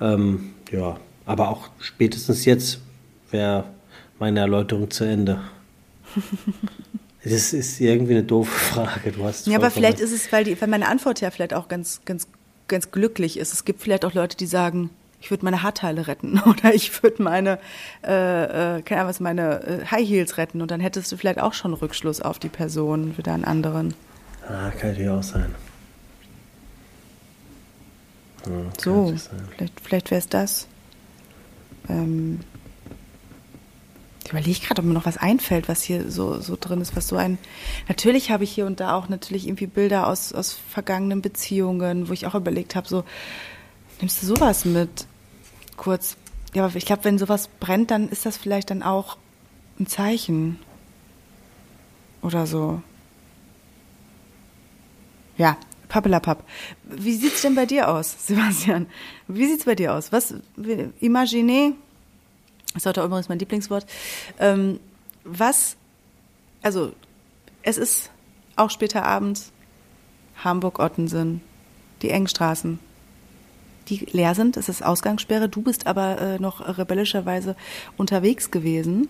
[0.00, 2.80] Ähm, ja, aber auch spätestens jetzt
[3.30, 3.64] wäre
[4.18, 5.40] meine Erläuterung zu Ende.
[7.24, 9.12] Das ist irgendwie eine doofe Frage.
[9.12, 11.68] Du hast ja, aber vielleicht ist es, weil, die, weil meine Antwort ja vielleicht auch
[11.68, 12.28] ganz, ganz,
[12.68, 13.52] ganz glücklich ist.
[13.52, 17.22] Es gibt vielleicht auch Leute, die sagen, ich würde meine Haarteile retten oder ich würde
[17.22, 17.58] meine,
[18.04, 21.40] äh, äh, keine Ahnung was, meine äh, High Heels retten und dann hättest du vielleicht
[21.40, 23.94] auch schon Rückschluss auf die Person, wieder einen anderen.
[24.46, 25.54] Ah, kann natürlich auch sein.
[28.46, 29.48] Ja, so, sein.
[29.56, 30.68] vielleicht, vielleicht wäre es das.
[31.88, 32.40] Ähm,
[34.28, 37.08] ich überlege gerade, ob mir noch was einfällt, was hier so, so drin ist, was
[37.08, 37.38] so ein.
[37.88, 42.12] Natürlich habe ich hier und da auch natürlich irgendwie Bilder aus, aus vergangenen Beziehungen, wo
[42.12, 43.04] ich auch überlegt habe, so,
[44.00, 45.06] nimmst du sowas mit?
[45.78, 46.18] Kurz.
[46.52, 49.16] Ja, aber ich glaube, wenn sowas brennt, dann ist das vielleicht dann auch
[49.80, 50.58] ein Zeichen.
[52.20, 52.82] Oder so.
[55.38, 55.56] Ja,
[55.88, 56.44] pappelapapp.
[56.84, 58.88] Wie sieht's denn bei dir aus, Sebastian?
[59.26, 60.12] Wie sieht's bei dir aus?
[60.12, 60.34] Was,
[61.00, 61.76] imagine,
[62.74, 63.86] Das ist heute übrigens mein Lieblingswort.
[64.38, 64.78] Ähm,
[65.24, 65.76] was,
[66.62, 66.92] also
[67.62, 68.10] es ist
[68.56, 69.52] auch später abends,
[70.44, 71.40] Hamburg-Ottensen,
[72.02, 72.78] die engen Straßen,
[73.88, 74.56] die leer sind.
[74.56, 75.48] Es ist Ausgangssperre.
[75.48, 77.56] Du bist aber äh, noch rebellischerweise
[77.96, 79.08] unterwegs gewesen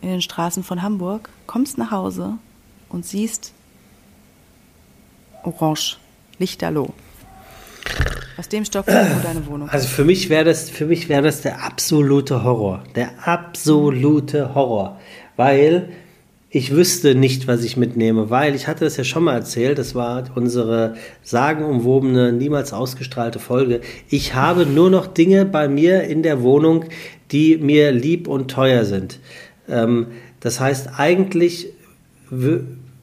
[0.00, 2.38] in den Straßen von Hamburg, kommst nach Hause
[2.88, 3.52] und siehst
[5.42, 5.98] orange,
[6.38, 6.94] lichterloh.
[8.38, 11.42] Aus dem Stock, wo deine Wohnung Also für mich wäre das, für mich wäre das
[11.42, 12.84] der absolute Horror.
[12.94, 15.00] Der absolute Horror.
[15.34, 15.88] Weil
[16.48, 19.96] ich wüsste nicht, was ich mitnehme, weil ich hatte das ja schon mal erzählt, das
[19.96, 23.80] war unsere sagenumwobene, niemals ausgestrahlte Folge.
[24.08, 26.84] Ich habe nur noch Dinge bei mir in der Wohnung,
[27.32, 29.18] die mir lieb und teuer sind.
[29.68, 30.06] Ähm,
[30.38, 31.72] das heißt, eigentlich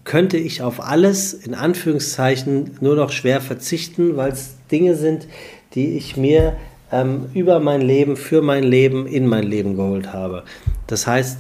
[0.06, 5.28] könnte ich auf alles in Anführungszeichen nur noch schwer verzichten, weil es Dinge sind,
[5.74, 6.56] die ich mir
[6.92, 10.44] ähm, über mein Leben, für mein Leben, in mein Leben geholt habe.
[10.88, 11.40] Das heißt,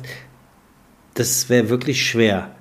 [1.13, 2.51] das wäre wirklich schwer.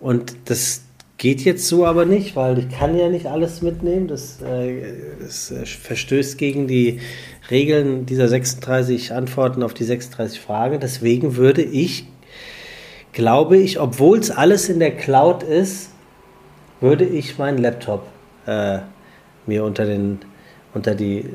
[0.00, 0.82] Und das
[1.16, 4.08] geht jetzt so aber nicht, weil ich kann ja nicht alles mitnehmen.
[4.08, 4.82] Das, äh,
[5.20, 7.00] das äh, verstößt gegen die
[7.50, 10.80] Regeln dieser 36 Antworten auf die 36 Fragen.
[10.80, 12.06] Deswegen würde ich,
[13.12, 15.90] glaube ich, obwohl es alles in der Cloud ist,
[16.80, 18.06] würde ich meinen Laptop
[18.46, 18.80] äh,
[19.46, 20.18] mir unter den
[20.72, 21.30] unter die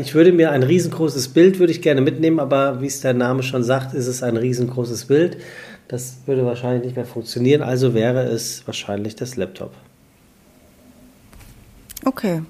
[0.00, 3.42] ich würde mir ein riesengroßes Bild würde ich gerne mitnehmen, aber wie es der Name
[3.42, 5.36] schon sagt, ist es ein riesengroßes Bild.
[5.86, 9.74] Das würde wahrscheinlich nicht mehr funktionieren, also wäre es wahrscheinlich das Laptop.
[12.04, 12.42] Okay.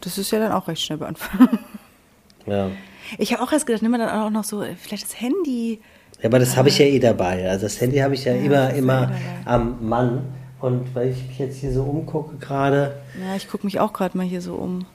[0.00, 1.58] Das ist ja dann auch recht schnell beantwortet.
[2.46, 2.70] Ja.
[3.18, 5.80] Ich habe auch erst gedacht, nimm mal dann auch noch so, vielleicht das Handy.
[6.22, 7.46] Ja, aber das habe ich ja eh dabei.
[7.46, 10.22] Also das Handy habe ich ja, ja immer, immer eh am Mann.
[10.60, 12.96] Und weil ich mich jetzt hier so umgucke gerade.
[13.20, 14.86] Ja, ich gucke mich auch gerade mal hier so um.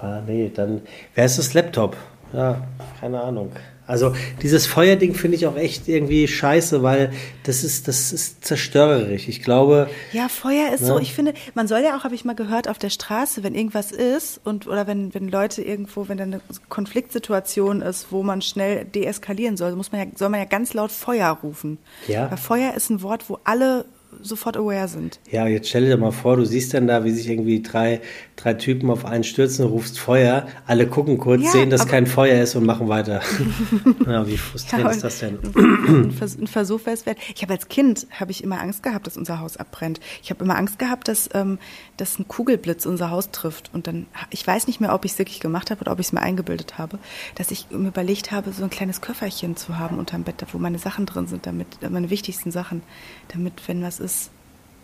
[0.00, 0.82] Ah, nee, dann
[1.14, 1.96] wer ist das Laptop?
[2.32, 2.62] Ja,
[3.00, 3.52] keine Ahnung.
[3.86, 7.12] Also dieses Feuerding finde ich auch echt irgendwie scheiße, weil
[7.42, 9.28] das ist, das ist zerstörerisch.
[9.28, 9.90] Ich glaube.
[10.12, 10.86] Ja, Feuer ist ne?
[10.86, 13.54] so, ich finde, man soll ja auch, habe ich mal gehört, auf der Straße, wenn
[13.54, 18.40] irgendwas ist und oder wenn, wenn Leute irgendwo, wenn da eine Konfliktsituation ist, wo man
[18.40, 21.78] schnell deeskalieren soll, muss man ja, soll man ja ganz laut Feuer rufen.
[22.06, 22.30] Ja.
[22.30, 23.84] Weil Feuer ist ein Wort, wo alle
[24.20, 25.20] sofort aware sind.
[25.30, 28.00] Ja, jetzt stell dir mal vor, du siehst dann da, wie sich irgendwie drei,
[28.36, 32.42] drei Typen auf einen stürzen, rufst Feuer, alle gucken kurz, ja, sehen, dass kein Feuer
[32.42, 33.20] ist und machen weiter.
[34.06, 35.38] ja, wie frustrierend ja, ist das denn?
[35.42, 37.18] ein Versuch wäre es wert.
[37.34, 40.00] Ich habe als Kind habe ich immer Angst gehabt, dass unser Haus abbrennt.
[40.22, 41.58] Ich habe immer Angst gehabt, dass, ähm,
[41.96, 43.70] dass ein Kugelblitz unser Haus trifft.
[43.72, 46.06] Und dann, ich weiß nicht mehr, ob ich es wirklich gemacht habe oder ob ich
[46.06, 46.98] es mir eingebildet habe,
[47.34, 50.78] dass ich mir überlegt habe, so ein kleines Köfferchen zu haben unterm Bett, wo meine
[50.78, 52.82] Sachen drin sind, damit meine wichtigsten Sachen,
[53.28, 54.30] damit, wenn was ist,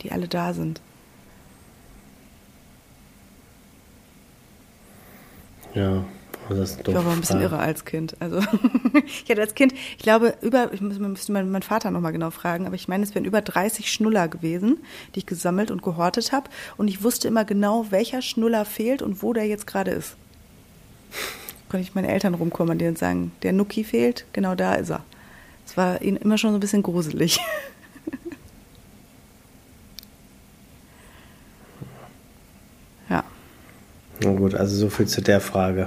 [0.03, 0.81] die alle da sind.
[5.75, 6.05] Ja,
[6.49, 6.95] das ist doof.
[6.97, 8.17] Ich war ein bisschen irre als Kind.
[8.21, 8.39] Also
[9.07, 12.75] ich hatte als Kind, ich glaube, über, ich müsste meinen Vater nochmal genau fragen, aber
[12.75, 14.79] ich meine, es wären über 30 Schnuller gewesen,
[15.15, 16.49] die ich gesammelt und gehortet habe.
[16.77, 20.17] Und ich wusste immer genau, welcher Schnuller fehlt und wo der jetzt gerade ist.
[21.69, 25.05] Konnte ich meine Eltern rumkommandieren und sagen, der Nuki fehlt, genau da ist er.
[25.67, 27.39] Es war ihnen immer schon so ein bisschen gruselig.
[34.23, 35.87] Na gut, also so viel zu der Frage.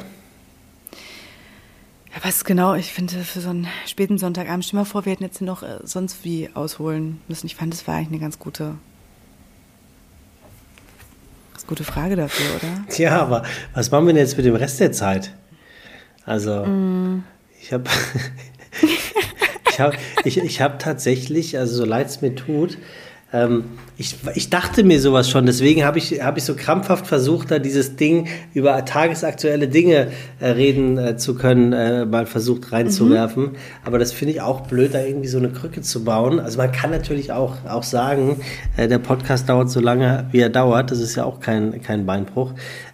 [2.13, 5.23] Ja, was genau, ich finde, für so einen späten Sonntagabend, stell mal vor, wir hätten
[5.23, 7.45] jetzt noch äh, sonst wie ausholen müssen.
[7.45, 8.75] Ich fand, das war eigentlich eine ganz gute,
[11.71, 12.97] gute Frage dafür, oder?
[12.97, 15.31] Ja, aber was machen wir denn jetzt mit dem Rest der Zeit?
[16.25, 17.23] Also, mm.
[17.61, 17.89] ich habe
[19.69, 19.93] ich hab,
[20.25, 22.77] ich, ich hab tatsächlich, also so leid es mir tut,
[23.33, 23.63] ähm,
[23.97, 27.59] ich, ich dachte mir sowas schon, deswegen habe ich, hab ich so krampfhaft versucht, da
[27.59, 33.43] dieses Ding über tagesaktuelle Dinge äh, reden äh, zu können, äh, mal versucht reinzuwerfen.
[33.43, 33.55] Mhm.
[33.85, 36.39] Aber das finde ich auch blöd, da irgendwie so eine Krücke zu bauen.
[36.39, 38.41] Also man kann natürlich auch, auch sagen,
[38.75, 40.91] äh, der Podcast dauert so lange, wie er dauert.
[40.91, 42.53] Das ist ja auch kein, kein Beinbruch.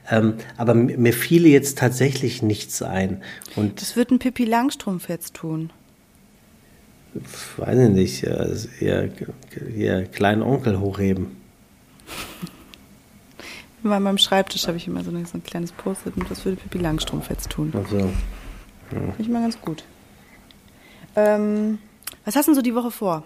[0.09, 3.21] Ähm, aber mir fiele jetzt tatsächlich nichts ein.
[3.55, 5.71] Und das wird ein Pippi Langstrumpf jetzt tun
[7.57, 9.11] weiß ich nicht, ihr,
[9.75, 11.37] ihr kleinen Onkel hochheben.
[13.83, 16.57] Bei meinem Schreibtisch habe ich immer so ein, so ein kleines Post-it und das würde
[16.57, 17.71] Pippi Langstrumpf jetzt tun.
[17.75, 17.99] Ach so.
[17.99, 18.09] Ja.
[18.89, 19.83] Finde ich mal ganz gut.
[21.15, 21.79] Ähm,
[22.25, 23.23] was hast du denn so die Woche vor?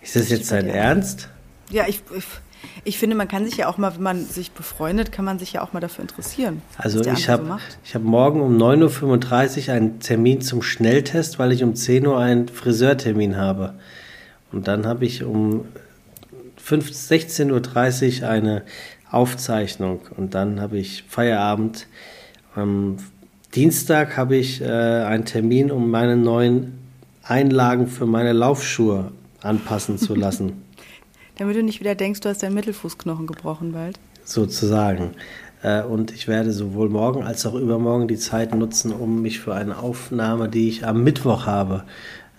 [0.00, 1.28] Ist das jetzt dein Ernst?
[1.70, 2.24] Ja, ich, ich
[2.84, 5.52] ich finde, man kann sich ja auch mal, wenn man sich befreundet, kann man sich
[5.54, 6.62] ja auch mal dafür interessieren.
[6.78, 11.62] Also ich habe so hab morgen um 9.35 Uhr einen Termin zum Schnelltest, weil ich
[11.62, 13.74] um 10 Uhr einen Friseurtermin habe.
[14.52, 15.66] Und dann habe ich um
[16.58, 18.62] 16.30 Uhr eine
[19.10, 21.86] Aufzeichnung und dann habe ich Feierabend
[22.54, 22.96] am
[23.54, 26.78] Dienstag habe ich äh, einen Termin, um meine neuen
[27.22, 29.12] Einlagen für meine Laufschuhe
[29.42, 30.63] anpassen zu lassen.
[31.36, 33.98] Damit du nicht wieder denkst, du hast deinen Mittelfußknochen gebrochen bald.
[34.24, 35.10] Sozusagen.
[35.62, 39.54] Äh, und ich werde sowohl morgen als auch übermorgen die Zeit nutzen, um mich für
[39.54, 41.84] eine Aufnahme, die ich am Mittwoch habe,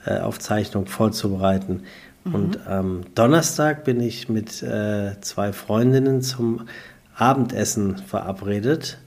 [0.05, 1.83] äh, Aufzeichnung vorzubereiten.
[2.23, 2.35] Mhm.
[2.35, 6.67] Und am Donnerstag bin ich mit äh, zwei Freundinnen zum
[7.15, 8.99] Abendessen verabredet.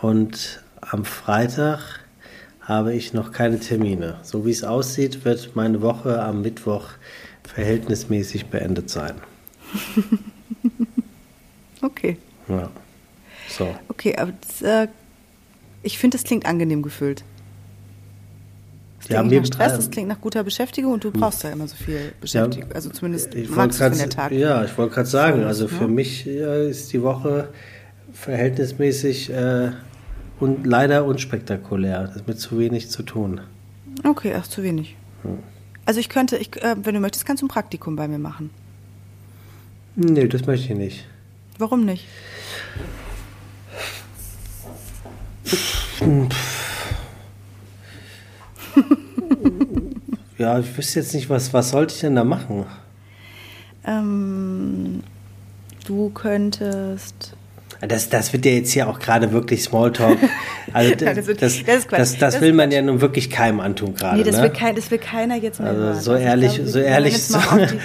[0.00, 2.00] Und am Freitag
[2.60, 4.16] habe ich noch keine Termine.
[4.22, 6.88] So wie es aussieht, wird meine Woche am Mittwoch
[7.46, 9.14] verhältnismäßig beendet sein.
[11.82, 12.16] okay.
[12.48, 12.70] Ja.
[13.48, 13.74] So.
[13.88, 14.88] Okay, aber das, äh,
[15.82, 17.24] ich finde, das klingt angenehm gefüllt.
[18.98, 21.68] Das klingt ja, nach Stress, das klingt nach guter Beschäftigung und du brauchst ja immer
[21.68, 22.70] so viel Beschäftigung.
[22.70, 24.32] Ja, also zumindest ich magst du der Tag.
[24.32, 25.88] Ja, ich wollte gerade sagen, also für ja.
[25.88, 27.50] mich ja, ist die Woche
[28.12, 29.70] verhältnismäßig äh,
[30.40, 32.02] und leider unspektakulär.
[32.02, 33.40] Das ist mit zu wenig zu tun.
[34.02, 34.96] Okay, ach, zu wenig.
[35.22, 35.38] Hm.
[35.86, 38.50] Also ich könnte, ich, äh, wenn du möchtest, kannst du ein Praktikum bei mir machen.
[39.94, 41.06] Nee, das möchte ich nicht.
[41.58, 42.04] Warum nicht?
[50.38, 52.66] ja, ich wüsste jetzt nicht, was, was sollte ich denn da machen?
[53.86, 55.02] Ähm,
[55.86, 57.36] du könntest
[57.80, 60.18] das, das wird ja jetzt hier auch gerade wirklich Smalltalk.
[60.72, 64.18] Also das, das, das, das, das, das will man ja nun wirklich keinem antun gerade.
[64.18, 64.42] Nee, das, ne?
[64.42, 66.00] will, kein, das will keiner jetzt mehr also hören.
[66.00, 67.38] So ehrlich, glaube, so ehrlich, so,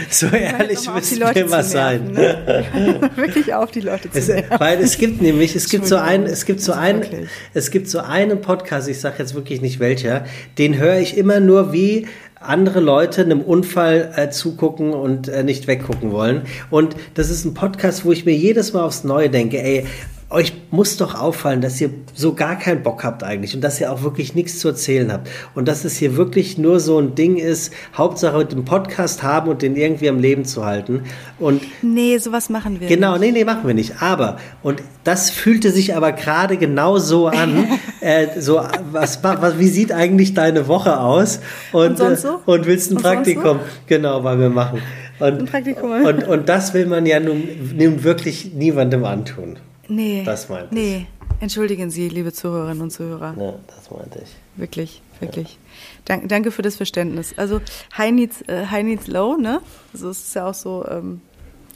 [0.10, 2.12] so ehrlich müssen wir mal sein.
[2.12, 2.66] Ne?
[3.16, 4.30] wirklich auf die Leute zu es,
[4.60, 8.00] Weil es gibt nämlich, es gibt so einen, es gibt so einen, es gibt so
[8.00, 10.26] einen Podcast, ich sage jetzt wirklich nicht welcher,
[10.58, 12.08] den höre ich immer nur wie
[12.42, 16.44] andere Leute einem Unfall äh, zugucken und äh, nicht weggucken wollen.
[16.70, 19.86] Und das ist ein Podcast, wo ich mir jedes Mal aufs Neue denke, ey,
[20.32, 23.92] euch muss doch auffallen, dass ihr so gar keinen Bock habt eigentlich und dass ihr
[23.92, 25.30] auch wirklich nichts zu erzählen habt.
[25.56, 29.62] Und dass es hier wirklich nur so ein Ding ist, Hauptsache den Podcast haben und
[29.62, 31.04] den irgendwie am Leben zu halten.
[31.38, 33.22] Und nee, sowas machen wir Genau, nicht.
[33.22, 34.02] nee, nee, machen wir nicht.
[34.02, 37.68] Aber, und das fühlte sich aber gerade genau so an.
[38.00, 38.62] äh, so,
[38.92, 41.42] was, was, wie sieht eigentlich deine Woche aus?
[41.74, 42.30] Und, und, so?
[42.30, 43.58] äh, und willst ein und Praktikum?
[43.58, 43.66] So?
[43.88, 44.82] Genau, weil wir machen.
[45.20, 45.92] Und, ein Praktikum.
[45.92, 47.44] Und, und das will man ja nun,
[47.76, 49.58] nun wirklich niemandem antun.
[49.88, 50.24] Nee.
[50.26, 50.98] Das meinte nee.
[50.98, 51.00] ich.
[51.02, 51.08] Nee.
[51.42, 53.34] Entschuldigen Sie, liebe Zuhörerinnen und Zuhörer.
[53.36, 54.30] Ja, das meinte ich.
[54.58, 55.54] Wirklich, wirklich.
[55.54, 55.60] Ja.
[56.06, 57.34] Dank, danke für das Verständnis.
[57.36, 57.62] Also
[57.98, 59.62] High Needs, äh, High Needs Low, ne?
[59.92, 61.22] Also es ist ja auch so, ähm,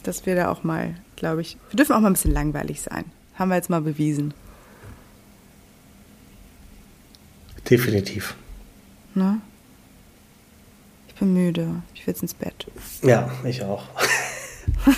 [0.03, 3.05] dass wir da auch mal, glaube ich, wir dürfen auch mal ein bisschen langweilig sein.
[3.33, 4.35] Haben wir jetzt mal bewiesen.
[7.69, 8.35] Definitiv.
[9.15, 9.41] Ne?
[11.07, 11.81] Ich bin müde.
[11.95, 12.67] Ich will jetzt ins Bett.
[13.01, 13.83] Ja, ich auch.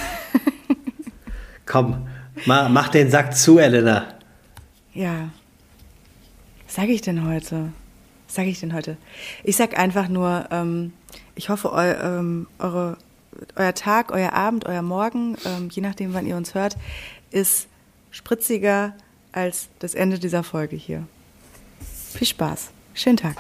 [1.65, 2.07] Komm,
[2.45, 4.07] Mach, mach den Sack zu, Elena.
[4.93, 5.29] Ja.
[6.65, 7.71] Was sage ich denn heute?
[8.27, 8.97] Was sage ich denn heute?
[9.43, 10.93] Ich sag einfach nur, ähm,
[11.35, 12.97] ich hoffe, eu, ähm, eure,
[13.55, 16.77] euer Tag, euer Abend, euer Morgen, ähm, je nachdem, wann ihr uns hört,
[17.31, 17.67] ist
[18.11, 18.93] spritziger
[19.31, 21.07] als das Ende dieser Folge hier.
[22.13, 22.71] Viel Spaß.
[22.93, 23.37] Schönen Tag.